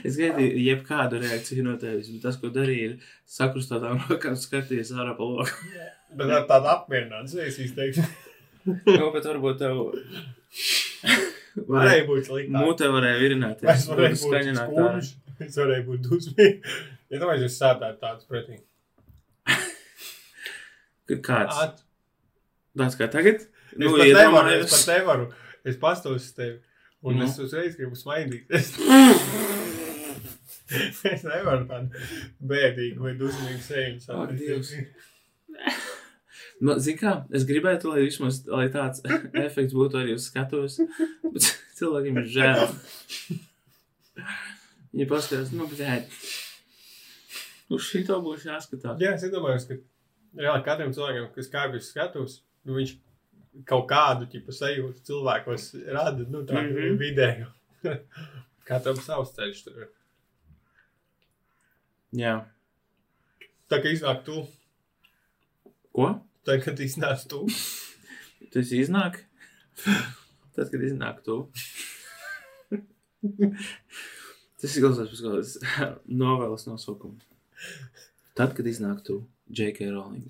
[0.07, 5.13] Es gaidīju jebkādu reakciju no tevis, bet tas, ko darīja, ir sakrustotām rokām skatīties ārā
[5.17, 5.73] pa loku.
[6.15, 8.03] Bet ar tādu apmierinātu, es izteiktu,
[8.65, 9.81] Nu, bet varbūt tev.
[11.69, 12.55] Vai varēja būt sliktāk.
[12.65, 13.67] mute varēja virināties?
[13.67, 15.09] Vai es varēju Būtu būt skumjš,
[15.45, 16.73] es varēju būt dusmīgi.
[17.13, 18.57] Ja domāju, es sēdētu tāds pretī.
[21.21, 21.59] Kāds?
[21.61, 21.83] At,
[22.75, 23.43] Tāds kā tagad?
[23.45, 25.27] es Nu, pat nevaru, es pat nevaru.
[25.67, 26.57] Es pastos uz tevi.
[27.05, 27.27] Un Nu.
[27.27, 28.49] es uzreiz gribu smaidīt.
[30.65, 32.05] Es, nevaru tādu
[32.49, 33.99] bēdīgu vai dusmīgu seju.
[34.15, 34.71] Ak, Dievs.
[36.63, 39.03] Nu, Zini, kā es gribētu, lai vismaz lai tāds
[39.45, 40.79] efekts būtu arī uz skatuves,
[41.25, 41.49] bet
[41.79, 42.63] cilvēkiem ir žēl.
[44.95, 46.09] Viņi paskatās, nu, bet
[47.75, 49.01] uz šito būs jāskatās.
[49.03, 49.79] Jā, es domāju, ka
[50.39, 52.95] reāli katram cilvēkam, kas kāpjas skatus, nu, viņš
[53.67, 56.79] kaut kādu tipu sajūtu cilvēkos rada, nu, tādu mm.
[56.79, 56.97] -hmm.
[57.03, 57.51] vidēju.
[58.69, 59.91] Katram savs ceļš tur ir.
[62.13, 62.35] Jā.
[63.71, 64.43] Tā kā iznāk tu,
[65.95, 66.11] Ko?
[66.45, 67.45] tad, kad iznāc tu.
[68.53, 69.23] Tas iznāk?
[70.55, 71.39] Tad, kad iznāk tu.
[74.61, 75.55] Tas izklausās pēc kādas
[76.23, 77.19] novēlas nosaukuma.
[78.35, 79.89] Tad, kad iznāk tu, J.K.
[79.93, 80.29] Rowling.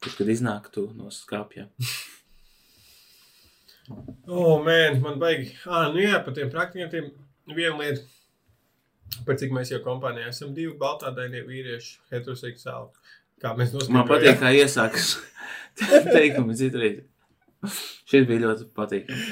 [0.00, 1.68] Tad, kad iznāk tu no skāpja.
[3.88, 3.96] O,
[4.32, 5.50] oh, mēn, man baigi.
[5.68, 7.10] Ah, nu jā, par tiem praktikantiem
[7.52, 8.04] viena lieta.
[9.26, 12.90] Par cik mēs jau kompānijā esam divi baltādainie vīrieši, heteroseksuāli.
[13.42, 13.98] Kā mēs noskaidrojām.
[13.98, 15.14] Man patīk, kā iesākas
[16.16, 17.02] teikumi citreiz.
[18.10, 19.28] Šis bija ļoti patīkami.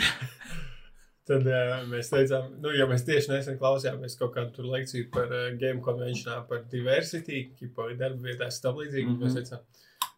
[1.28, 5.50] Tad uh, mēs teicām, nu, ja mēs tieši nesen klausījāmies kaut kādu lekciju par uh,
[5.60, 9.06] game konvencijā, par diversity, kā darba vietās, tam līdzīgi.
[9.06, 9.22] Mm Mhm.
[9.22, 9.28] -hmm.
[9.28, 9.60] Mēs teicām,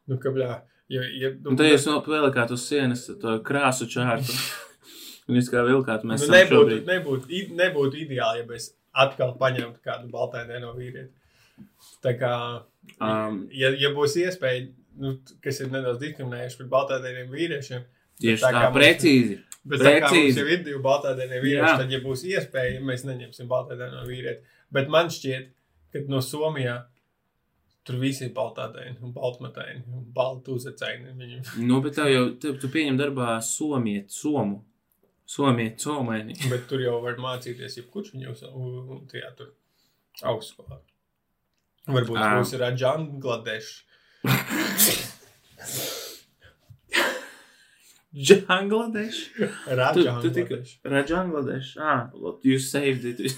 [0.08, 0.48] nu, ka, bļā,
[0.88, 4.32] ja, ja, nu, Un tad jūs nopiekāt uz sienas to krāsu čārtu.
[5.28, 6.88] Un jūs kā vilkāt, mēs nu, nebūtu, šobrīd.
[6.88, 11.12] nebūtu, nebūtu ideāli, ja mēs atkal paņemtu kādu baltainēno vīrieti.
[12.02, 12.32] Tā kā,
[13.00, 14.66] Um, ja, ja būs iespēja,
[15.00, 17.84] nu, kas ir nedaudz diskriminējuši pret baltainēniem vīriešiem,
[18.20, 19.38] tieši tā tā, kā mums- precīzi.
[19.64, 20.44] Bet tā kā mums Precīzi.
[20.52, 24.44] ir divi baltādēnie vīrieši, tad, ja būs iespēja, mēs neņemsim baltādēno vīrieti.
[24.70, 25.46] Bet man šķiet,
[25.94, 26.82] ka no Somijā
[27.84, 30.58] tur visi ir baltādēni un baltmataini un baltu.
[30.58, 34.62] Viņi, Nu, bet tev jau, tev, tu pieņem darbā somiet, somu.
[35.24, 36.36] Somiet, somēni.
[36.50, 38.42] bet tur jau var mācīties, jebkurš viņu uz
[39.10, 39.54] tajā tur
[40.22, 40.80] augstskolā.
[41.88, 42.28] Varbūt Ā.
[42.38, 43.72] būs Raģangladešs.
[48.14, 49.22] Džangladeš?
[49.34, 50.76] Tu, tu tik Raģangladešs.
[50.84, 51.72] Raģangladeš?
[51.80, 53.34] Ah, well, you saved it.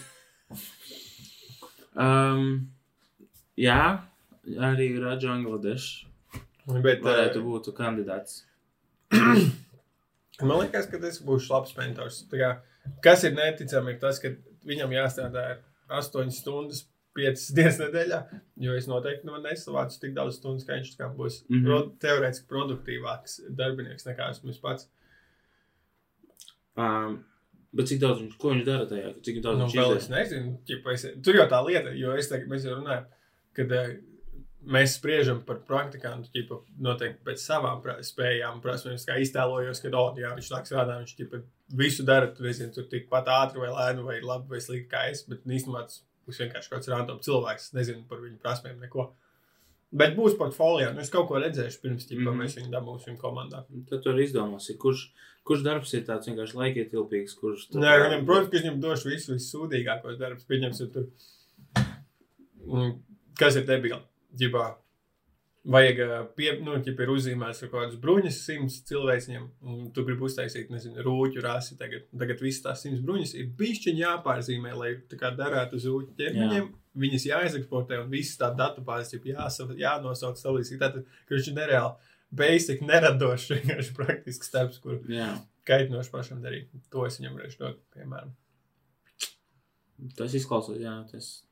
[2.07, 2.66] um,
[3.57, 3.80] jā,
[4.70, 5.89] arī Raģangladeš
[6.66, 8.43] Bet varētu uh, būt kandidāts.
[10.43, 12.20] Man liekas, ka tas būs labs mentors.
[12.32, 12.59] Kā,
[13.05, 14.34] kas ir neticami, ir tas, ka
[14.68, 15.47] viņam jāstrādā
[15.89, 16.84] 8 stundas,
[17.16, 18.18] 5 dienas nedēļā.
[18.66, 21.55] Jo es noteikti nu, nesavācu tik daudz stundu, ka viņš būs mm.
[21.55, 21.64] -hmm.
[21.64, 24.91] pro, teorētiski produktīvāks darbinieks nekā es pats.
[26.76, 27.22] Um,
[27.72, 29.14] bet cik daudz viņš, viņš dara tajā?
[29.24, 32.28] Cik daudz Nu, viņš vēl es nezinu, ķipa, es, tur jau tā lieta, jo es
[32.28, 33.09] tagad, mēs jau runājam,
[33.57, 33.95] kad uh,
[34.67, 40.17] mēs spriežam par praktikantu, ķipa, noteikti pēc savām spējām, prasmēm, es kā iztēlojos, ka, oh,
[40.19, 41.43] jā, viņš nāk strādā, viņš ķipa,
[41.79, 45.23] visu dara, tu nezini, tur tikpat ātri vai lēni vai labi vai slikti kā es,
[45.31, 49.12] bet īstenībā tas būs vienkārši kaut kāds random cilvēks, nezinu par viņu prasmēm neko.
[49.97, 52.27] Bet būs portfolio, nu es kaut ko redzēšu pirms, ķipa, mm.
[52.27, 52.43] -hmm.
[52.43, 53.62] mēs viņu dabūsim komandā.
[53.91, 55.07] Tad tur izdomāsi, kurš,
[55.47, 57.69] kurš darbs ir tāds vienkārši laikietilpīgs, kurš...
[57.79, 60.49] Nē, viņam, protams, ka viņam došu visu vissūdīgākos darbus.
[60.51, 61.07] Pieņemsim, tur.
[62.67, 62.97] Mm,
[63.39, 64.01] Kas ir debīli?
[64.35, 64.66] Ģibā.
[65.66, 66.01] Vajag,
[66.39, 71.03] pie, nu, ja ir uzzīmēts kaut kādas bruņas, simts cilvēkiem, un tu gribi uztaisīt, nezinu,
[71.03, 71.74] rūķu rasi.
[71.81, 76.14] Tagad, tagad viss tās simts bruņas ir bišķiņi jāpārzīmē, lai tā kā darētu uz rūķu
[76.20, 76.68] ķermeņiem.
[77.03, 80.79] Viņas jāizeksportē, un visas tā datubāzes ir jāsa- jānosauc salīdzīgi.
[80.85, 85.33] Tātad, ka viņš ir nereāli, basic, neradošs, vienkārši praktisks darbs, kur Jā,
[85.66, 86.70] kaitinoši pašam darīt.
[86.95, 88.31] To es viņam varēšu dot, piemēram.
[90.16, 91.43] tas izklausās, jā, tas...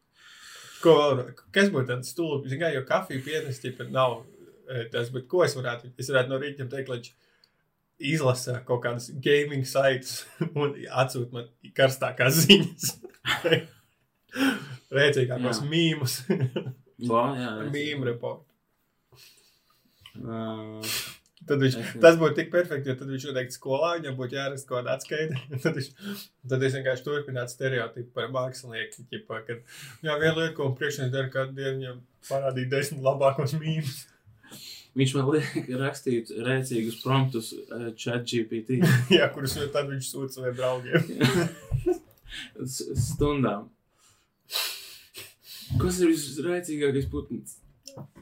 [0.84, 1.34] Ko vēl?
[1.54, 2.50] Kas būtu tāds stulbs?
[2.50, 4.18] Zinu, kā jau kafiju pienesti, bet nav
[4.68, 5.94] e, tas, bet ko es varētu?
[6.00, 7.12] Es varētu no rīta teikt, lai viņš
[8.14, 10.24] izlasa kaut kādas gaming sites
[10.60, 12.94] un atsūta man karstākās ziņas.
[14.94, 16.20] Rēcīgākos mīmus,
[17.74, 18.50] mīmu reportu.
[20.14, 20.42] Ā,
[21.44, 24.78] Tad viņš, tas būtu tik perfekti, jo tad viņš noteikti skolā, viņam būtu jāraksta kaut
[24.78, 25.40] kāda atskaita.
[25.64, 29.04] Tad, viņš, tad es vienkārši turpinātu stereotipu par mākslinieku.
[29.10, 34.04] Ķipa, kad, jā, viena lieta, ko priekšnieks dara dienu, viņam parādīja desmit labākos mīmus.
[34.94, 38.78] Viņš man liek rakstīt rēcīgus promptus uh, chat GPT
[39.16, 41.98] Jā, kurus tad viņš sūta saviem draugiem.
[43.08, 43.68] stundām.
[45.82, 47.58] Kas ir visrēcīgākais putns?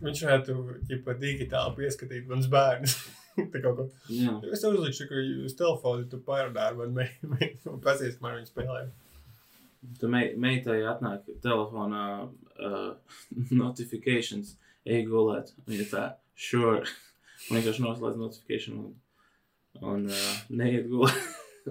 [0.02, 0.54] Viņš varētu
[0.88, 2.96] ģipa, digitāli pieskatīt manus bērnus.
[3.52, 3.86] Tā kaut ko.
[4.12, 4.34] Jā.
[4.52, 8.50] Es tev uzlikšu, ka uz telefonu tu parunā ar mani meitu un pasies, kā viņi
[8.50, 8.82] spēlē.
[9.98, 12.90] Tad mei, meitai atnāk telefonā uh,
[13.62, 14.56] notifications,
[14.86, 15.54] ej gulēt.
[15.70, 16.04] Viņa tā,
[16.34, 16.84] sure.
[17.48, 18.90] Un vienkārši noslēdz notification un,
[19.80, 21.24] un uh, neiet gulēt.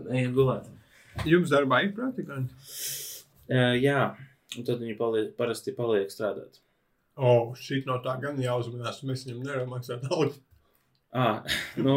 [0.09, 0.65] neiet gulēt.
[1.27, 2.57] Jums darbā ir praktikanti?
[3.51, 4.09] Uh, jā,
[4.57, 6.60] un tad viņi paliek, parasti paliek strādāt.
[7.19, 9.01] O, oh, šī no tā gan jāuzmanās.
[9.07, 10.37] Mēs viņam nevaram maksāt algu.
[11.11, 11.41] Ah,
[11.75, 11.95] nu,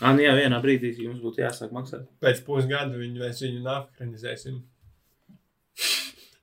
[0.00, 2.08] ah, nu jā, vienā brīdī jums būtu jāsāk maksāt.
[2.22, 4.64] Pēc pusgada viņu, mēs viņu nafkrenizēsim.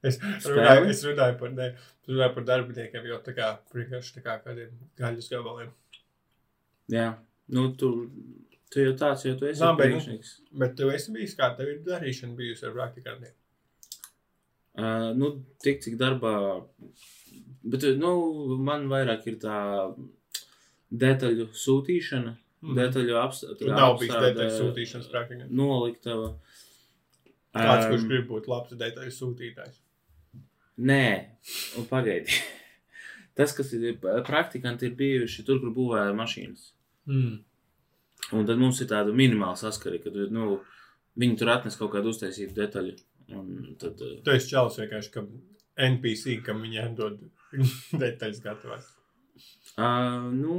[0.03, 1.69] Es runāju, es runāju par, ne,
[2.09, 5.69] runāju par darbiniekiem, jo tā kā vienkārši tā kā kādiem gaļas gabaliem.
[6.91, 7.05] Jā,
[7.55, 7.91] nu, tu,
[8.71, 10.33] tu jau tāds, jo tu esi Nā, bet- priekšnieks.
[10.59, 13.35] Bet tu esi bijis, kā tev ir darīšana bijusi ar praktikantiem?
[14.73, 16.33] Uh, nu, tik cik darbā.
[17.63, 18.13] Bet, nu,
[18.59, 19.57] man vairāk ir tā
[20.91, 22.75] detaļu sūtīšana, Mhm.
[22.79, 23.69] detaļu apstākļu.
[23.75, 25.47] Nav bijis detaļu sūtīšanas praktika.
[25.51, 26.29] Noliktava.
[27.53, 29.75] Kāds, Um, kurš grib būt labs detaļu sūtītājs?
[30.79, 31.25] Nē,
[31.77, 32.31] un pagaidi.
[33.35, 36.71] Tas, kas ir praktikanti, ir bijuši tur, kur būvēja mašīnas.
[37.07, 37.39] Mm.
[38.33, 40.61] Un tad mums ir tāda minimāla saskara, kad nu,
[41.19, 42.95] viņi tur atnes kaut kādu uztaisītu detaļu.
[43.33, 45.25] Un tad, eh, Tu esi čels vienkārši, ka
[45.77, 47.19] NPC, kam viņiem dod
[48.03, 48.89] detaļas gatavas.
[49.77, 50.57] uh, nu,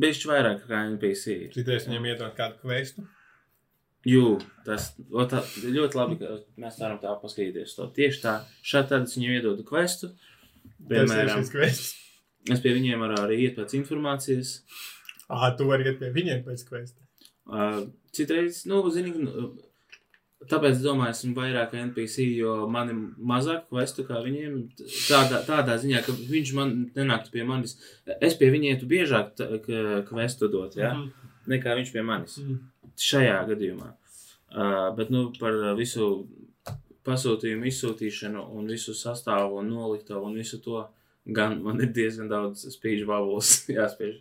[0.00, 1.38] bišķi vairāk kā NPC.
[1.54, 3.06] Citreiz viņiem iedod kādu kvestu.
[4.08, 7.74] Jū, tas o, tā, ļoti labi, ka mēs varam tā paskatīties.
[7.76, 7.90] To.
[7.96, 10.14] Tieši tā, šādi tad es viņiem iedodu kvestu.
[10.88, 14.54] Piemēram, es pie viņiem varu arī iet pēc informācijas.
[15.28, 17.04] Ā, tu vari iet pie viņiem pēc kvesta.
[17.50, 19.50] Uh, citreiz, nu, zini, nu,
[20.48, 22.98] tāpēc es domāju, esmu vairāk NPC, jo man ir
[23.32, 24.58] mazāk kvestu kā viņiem.
[25.08, 27.76] Tādā, tādā ziņā, ka viņš man nenāktu pie manis.
[28.20, 29.34] Es pie viņa ietu biežāk
[30.08, 30.94] kvestu dot, ja?
[30.94, 31.32] Mhm.
[31.50, 32.38] nekā viņš pie manis.
[32.40, 32.60] Mhm.
[33.00, 33.94] Šajā gadījumā.
[34.50, 36.26] Uh, bet, nu, par visu
[37.06, 40.82] pasūtījumu izsūtīšanu un visu sastāvu un noliktavu un visu to,
[41.24, 44.20] gan man ir diezgan daudz spīžu bubbles jāspiež.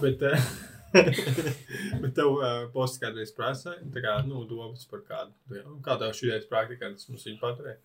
[0.00, 0.48] Bet, eh,
[2.02, 5.34] bet tev uh, posts kādreiz prasīja, tā kā, nu, domas par kādu.
[5.52, 7.80] jā, Kā tev šī idejas praktikants mums viņu paturēja?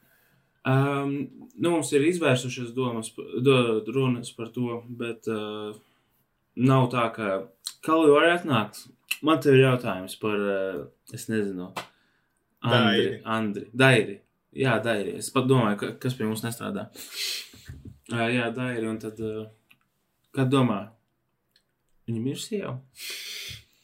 [0.64, 1.16] Um,
[1.58, 3.12] nu, mums ir izvērsušas domas,
[3.44, 3.58] do,
[3.92, 5.74] runas par to, bet uh,
[6.56, 7.32] nav tā, ka
[7.84, 8.86] Kalvi var atnākt.
[9.24, 10.86] Man te ir jautājums par, uh,
[11.16, 11.74] es nezinu,
[12.64, 12.80] Andri.
[12.80, 13.22] Dairi.
[13.28, 13.66] Andri.
[13.76, 14.18] Dairi.
[14.56, 15.18] Jā, Dairi.
[15.20, 16.88] Es pat domāju, ka, kas pie mums nestrādā.
[18.12, 18.88] Uh, jā, Dairi.
[18.88, 19.82] Un tad, uh,
[20.36, 20.86] kā domā?
[22.08, 22.74] Viņam ir sieva?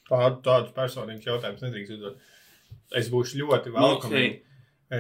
[0.09, 2.19] Tādu, tādu personīgu jautājumu nedrīkst uzdot.
[2.99, 4.11] Es būšu ļoti Nu, velkam.
[4.11, 4.41] okay.
[4.91, 4.99] e,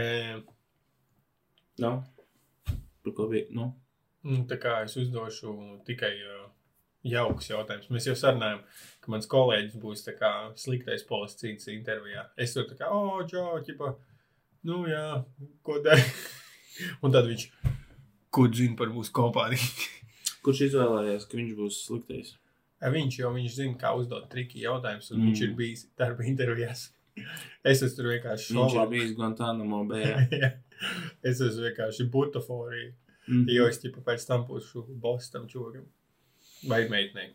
[1.79, 2.03] No.
[3.03, 3.47] Par ko bija?
[3.55, 3.71] Nu.
[4.27, 5.53] nu, tā kā es uzdošu
[5.87, 6.11] tikai
[7.07, 7.87] jauks jautājums.
[7.93, 8.59] Mēs jau sarunājām,
[8.99, 12.25] ka mans kolēģis būs kā sliktais policīts intervijā.
[12.37, 13.93] Es tur tā kā, o, čau, ķipa,
[14.67, 15.23] nu jā,
[15.63, 16.03] ko dari?
[17.03, 17.47] Un tad viņš,
[18.31, 19.71] ko zina par mūsu kompāniju?
[20.43, 22.35] Kurš izvēlējās, ka viņš būs sliktais?
[22.81, 25.23] Viņš jau viņš zina, kā uzdot triki jautājumus, un Mm.
[25.23, 25.29] mm.
[25.33, 26.89] viņš ir bijis darba intervijās.
[27.67, 28.89] Es esmu tur vienkārši Viņš ir šovā.
[28.89, 30.21] bijis Guantanamo bejā.
[31.27, 32.93] es esmu vienkārši butaforija.
[33.27, 33.49] Mhm.
[33.51, 35.83] Jo es tipu pēc tam būšu boss tam čūgam.
[36.67, 37.33] Vai meitnei.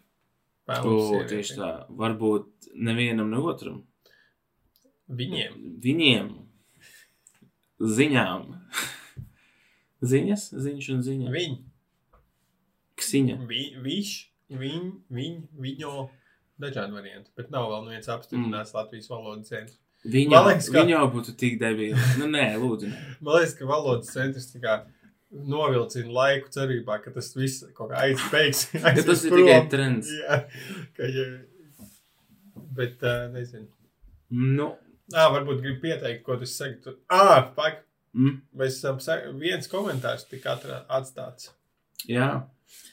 [0.66, 1.28] Sievietei.
[1.28, 1.68] tieši tā.
[1.92, 3.82] Varbūt nevienam ne otram.
[5.12, 5.58] Viņiem.
[5.84, 6.30] Viņiem.
[7.84, 8.46] Ziņām.
[10.14, 11.30] Ziņas, ziņš un ziņa.
[11.34, 11.58] Viņi.
[13.00, 13.36] Ksiņa.
[13.48, 14.10] Vi, viņš.
[14.60, 14.90] Viņi.
[15.18, 15.40] Viņi.
[15.66, 15.94] Viņo.
[16.62, 17.30] Dažādi varianti.
[17.36, 18.76] Bet nav vēl viens apstiprināts mm.
[18.78, 19.78] Latvijas valodas centrs.
[20.04, 21.98] Viņa, liekas, ka- viņa jau būtu tik debila.
[22.20, 22.90] Nu, nē, lūdzu.
[22.92, 23.14] Nē.
[23.24, 24.76] Man liekas, ka valodas centrs kā
[25.34, 28.60] novilcina laiku cerībā, ka tas viss kaut kā aizspēks.
[28.76, 30.12] Ja tas ir tikai trends.
[30.20, 30.38] Jā.
[30.94, 31.26] Ka, ja...
[32.74, 33.66] Bet, uh, nezinu.
[34.34, 34.72] Nu,
[35.14, 36.78] Ā, varbūt gribi pieteikt, ko tu saki.
[36.86, 36.94] Tu...
[37.12, 37.82] Ā, pak,
[38.16, 41.50] mm, Mēs esam sa- viens komentārs tika atra- atstāts.
[42.08, 42.30] jā.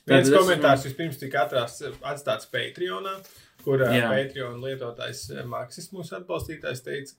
[0.10, 3.16] Viens es komentārs vispirms tika atrās, atstāts Patreonā,
[3.64, 4.08] kur Jā.
[4.10, 7.14] Patreon lietotājs Maksis mūsu atbalstītājs teica,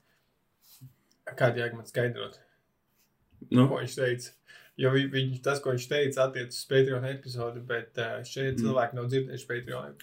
[1.39, 2.39] kādu jēgu man skaidrot,
[3.51, 4.29] Nu, ko viņš teica.
[4.79, 8.61] Jo vi, viņš, tas, ko viņš teica, attiecas uz Patreon epizodi, bet šeit Mm.
[8.63, 9.95] cilvēki nav dzirdējuši Patreon.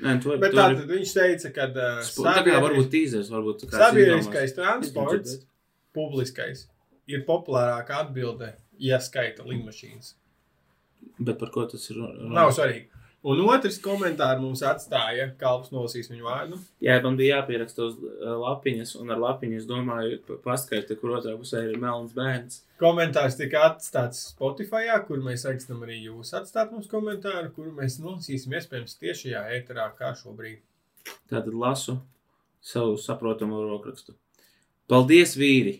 [0.00, 4.54] nē, to, Bet to tā tad viņš teica, ka Tā kā varbūt tīzers, varbūt sabiedriskais
[4.54, 5.38] transports,
[5.94, 6.66] publiskais,
[7.06, 10.14] ir populārāka atbilde, ja skaita lidmašīnas.
[11.18, 11.96] Bet par ko tas ir?
[12.02, 12.28] runa?
[12.40, 12.90] Nav svarīgi.
[13.24, 16.58] Un otrs komentārs mums atstāja, Kalps nolasīs viņu vārdu.
[16.84, 21.14] Jā, man bija jāpieraksta uz uh, lapiņas, un ar lapiņu es domāju, pa- paskaidrot, kur
[21.16, 22.58] otrā pusē ir melns bērns.
[22.82, 28.58] Komentārs tika atstāts Spotify, kur mēs aicinām arī jūs atstāt mums komentāru, kuru mēs nolasīsim
[28.60, 30.60] iespējams tiešajā ēterā, kā šobrīd.
[31.32, 31.96] Tātad lasu
[32.60, 34.12] savu saprotamu rokrakstu.
[34.88, 35.78] Paldies, vīri!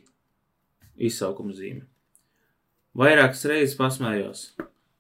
[0.96, 1.84] Izsaukuma zīme.
[2.96, 4.46] Vairākas reizes pasmējos.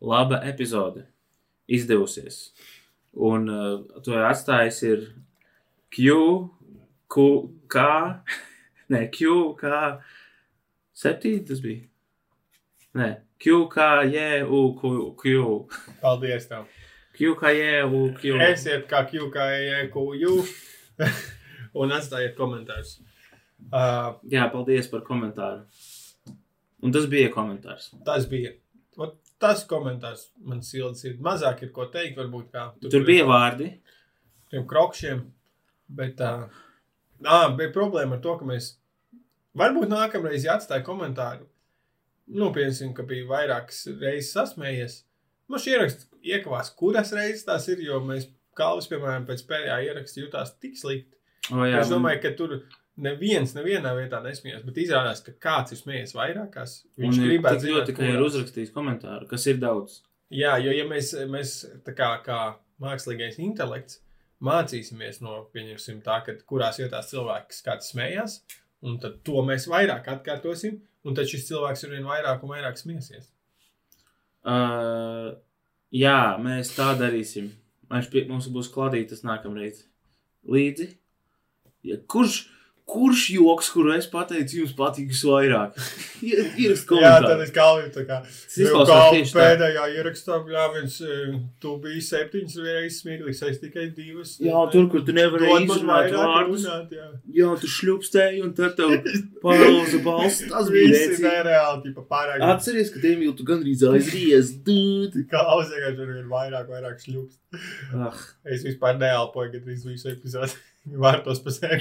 [0.04, 1.06] Laba epizode.
[1.68, 2.50] Izdevusies.
[3.14, 5.04] Un uh, to atstājis ir
[5.94, 6.16] Q,
[7.08, 7.26] Q,
[7.70, 7.84] K,
[8.92, 9.84] nē, Q, K,
[10.94, 11.86] septīti tas bija.
[12.98, 15.46] Nē, Q, K, J, U, Q, Q,
[16.02, 16.48] Paldies!
[16.50, 16.66] Tev.
[17.14, 18.34] Q, K, J, U, Q.
[18.42, 20.34] Esiet kā QKEQU
[21.80, 22.96] un atstājiet komentārus.
[23.70, 25.62] Uh, Jā, paldies par komentāru.
[26.84, 27.92] Un tas bija komentārs.
[28.04, 28.52] tas bija.
[29.42, 31.16] Tas komentārs man silts ir.
[31.22, 32.68] Mazāk ir ko teikt, varbūt kā.
[32.84, 33.72] Tur bija vārdi.
[34.52, 35.24] tiem krokšiem.
[35.94, 38.70] Bet tā uh, bija problēma ar to, ka mēs
[39.58, 41.44] varbūt nākamreiz, ja atstāja komentāru,
[42.32, 45.02] nu, piemēram, ka bija vairākas reizes sasmējies.
[45.50, 50.20] Man šī ieraksta iekavās, kuras reizes tās ir, jo mēs Kalvis, piemēram, pēc pēdējā ieraksta
[50.20, 51.18] jutās tik slikti.
[51.50, 52.52] O, jā, es domāju, ka tur
[53.00, 56.76] neviens nevienā vietā nesmējās, bet izrādās, ka kāds ir smējies vairākās.
[57.00, 60.00] Viņš un gribētu zināt, ļoti, ka ir uzrakstījis komentāru, kas ir daudz.
[60.34, 62.40] Jā, jo ja mēs, mēs tā kā, kā
[62.82, 64.00] mākslīgais intelekts
[64.44, 68.40] mācīsimies no, pieņemsim tā, ka kurās vietās cilvēks kāds smējās,
[68.84, 72.80] un tad to mēs vairāk atkārtosim, un tad šis cilvēks ir vien vairāk un vairāk
[72.80, 73.30] smiesies.
[74.44, 75.36] Uh,
[75.94, 77.52] jā, mēs tā darīsim.
[78.10, 79.84] Pie, mums būs klātītas nākamreiz.
[80.50, 80.90] Līdzi.
[81.84, 82.46] Ja, kurš,
[82.84, 85.78] kurš joks, kuru es pateicu, jums patīk visvairāk?
[86.22, 87.44] Ir Jā, ierakst tad komentāru.
[87.46, 88.18] es kalnu tā kā.
[88.54, 89.32] Tieši tā.
[89.38, 90.98] pēdējā ierakstā, jā, viens,
[91.64, 94.34] tu biji septiņas reizes smieklīgs, es tikai divas.
[94.44, 96.68] Jā, tur, kur tu nevari izrunāt vārdus.
[96.68, 97.08] runāt, jā.
[97.40, 98.94] Jā, tu šļupstēji, un tad tev
[99.42, 100.44] pārlauza balss.
[100.52, 102.44] Tas bija Visi nereāli, tipa pārāk.
[102.52, 104.54] Atceries, ka tiem jau tu gandrīz aizries.
[105.32, 107.40] Kā uzsaka, tur ir vairāk, vairāk šļūps.
[107.96, 110.52] Ah, Es vispār neelpoju, kad visu epizodi
[111.00, 111.80] vārtos pa sevi.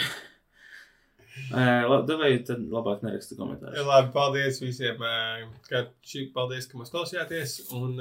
[1.54, 3.80] Davai, tad labāk neraksta komentārus.
[3.88, 5.02] Labi, paldies visiem.
[5.70, 7.56] Ka šī, paldies, ka mums klausījāties.
[7.78, 7.96] Un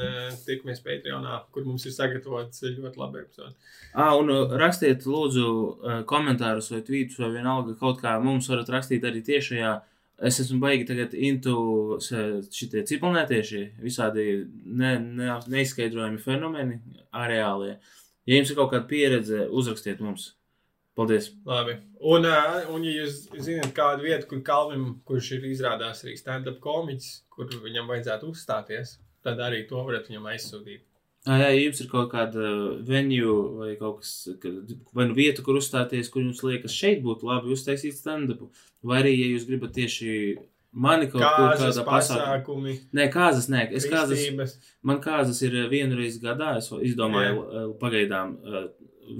[0.46, 3.54] tikamies Patreonā, kur mums ir sagatavots ļoti labi epizodi.
[3.92, 5.46] Ah, un rakstiet, lūdzu,
[6.10, 9.72] komentārus vai tvītus, vai vienalga kaut kā mums varat rakstīt arī tiešajā.
[10.22, 11.54] Es esmu baigi tagad into
[11.98, 14.26] šitie cipelnētieši, visādi
[14.64, 16.78] ne, ne, neizskaidrojami fenomeni,
[17.10, 17.78] areālie.
[18.28, 20.28] Ja jums ir kaut kāda pieredze, uzrakstiet mums.
[20.96, 21.30] Paldies!
[21.48, 21.78] Labi.
[22.04, 26.58] Un, uh, un ja jūs zināt kādu vietu, kur Kalvim, kurš ir izrādās arī stand-up
[26.64, 30.82] komiķis, kur viņam vajadzētu uzstāties, tad arī to varat viņam aizsūtīt.
[31.24, 32.44] Ah, jā, ja jums ir kaut kāda
[32.82, 34.12] venue vai kaut kas,
[34.42, 34.50] ka-
[34.92, 38.50] vai nu vieta, kur uzstāties, kur jums liekas, šeit būtu labi uztaisīt stand-upu,
[38.82, 40.10] vai arī, ja jūs gribat tieši
[40.72, 42.74] mani kaut Kāzas kādā pasākumā.
[42.96, 47.66] Nē, kāzas, nē, es kāzas, man kāzas ir eh, vienu reizi gadā, es izdomāju eh,
[47.80, 48.68] pagaidām eh,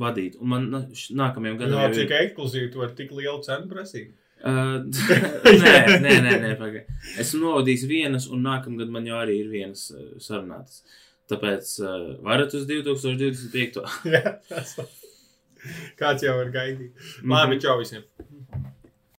[0.01, 2.27] vadīt, un man š- nākamajam Jā, gadam jau cik ir.
[2.27, 4.11] ekskluzīvi tu vari tik lielu cenu prasīt.
[4.43, 4.83] Uh,
[5.63, 6.89] nē, nē, nē, nē pagaid.
[7.23, 10.81] Esmu novadījis vienas, un nākamgad man jau arī ir vienas uh, sarunātas.
[11.31, 13.79] Tāpēc uh, varat uz 2025.
[14.17, 14.75] Jā, tas-
[16.01, 16.97] Kāds jau var gaidīt.
[17.23, 18.03] Labi, čau visiem!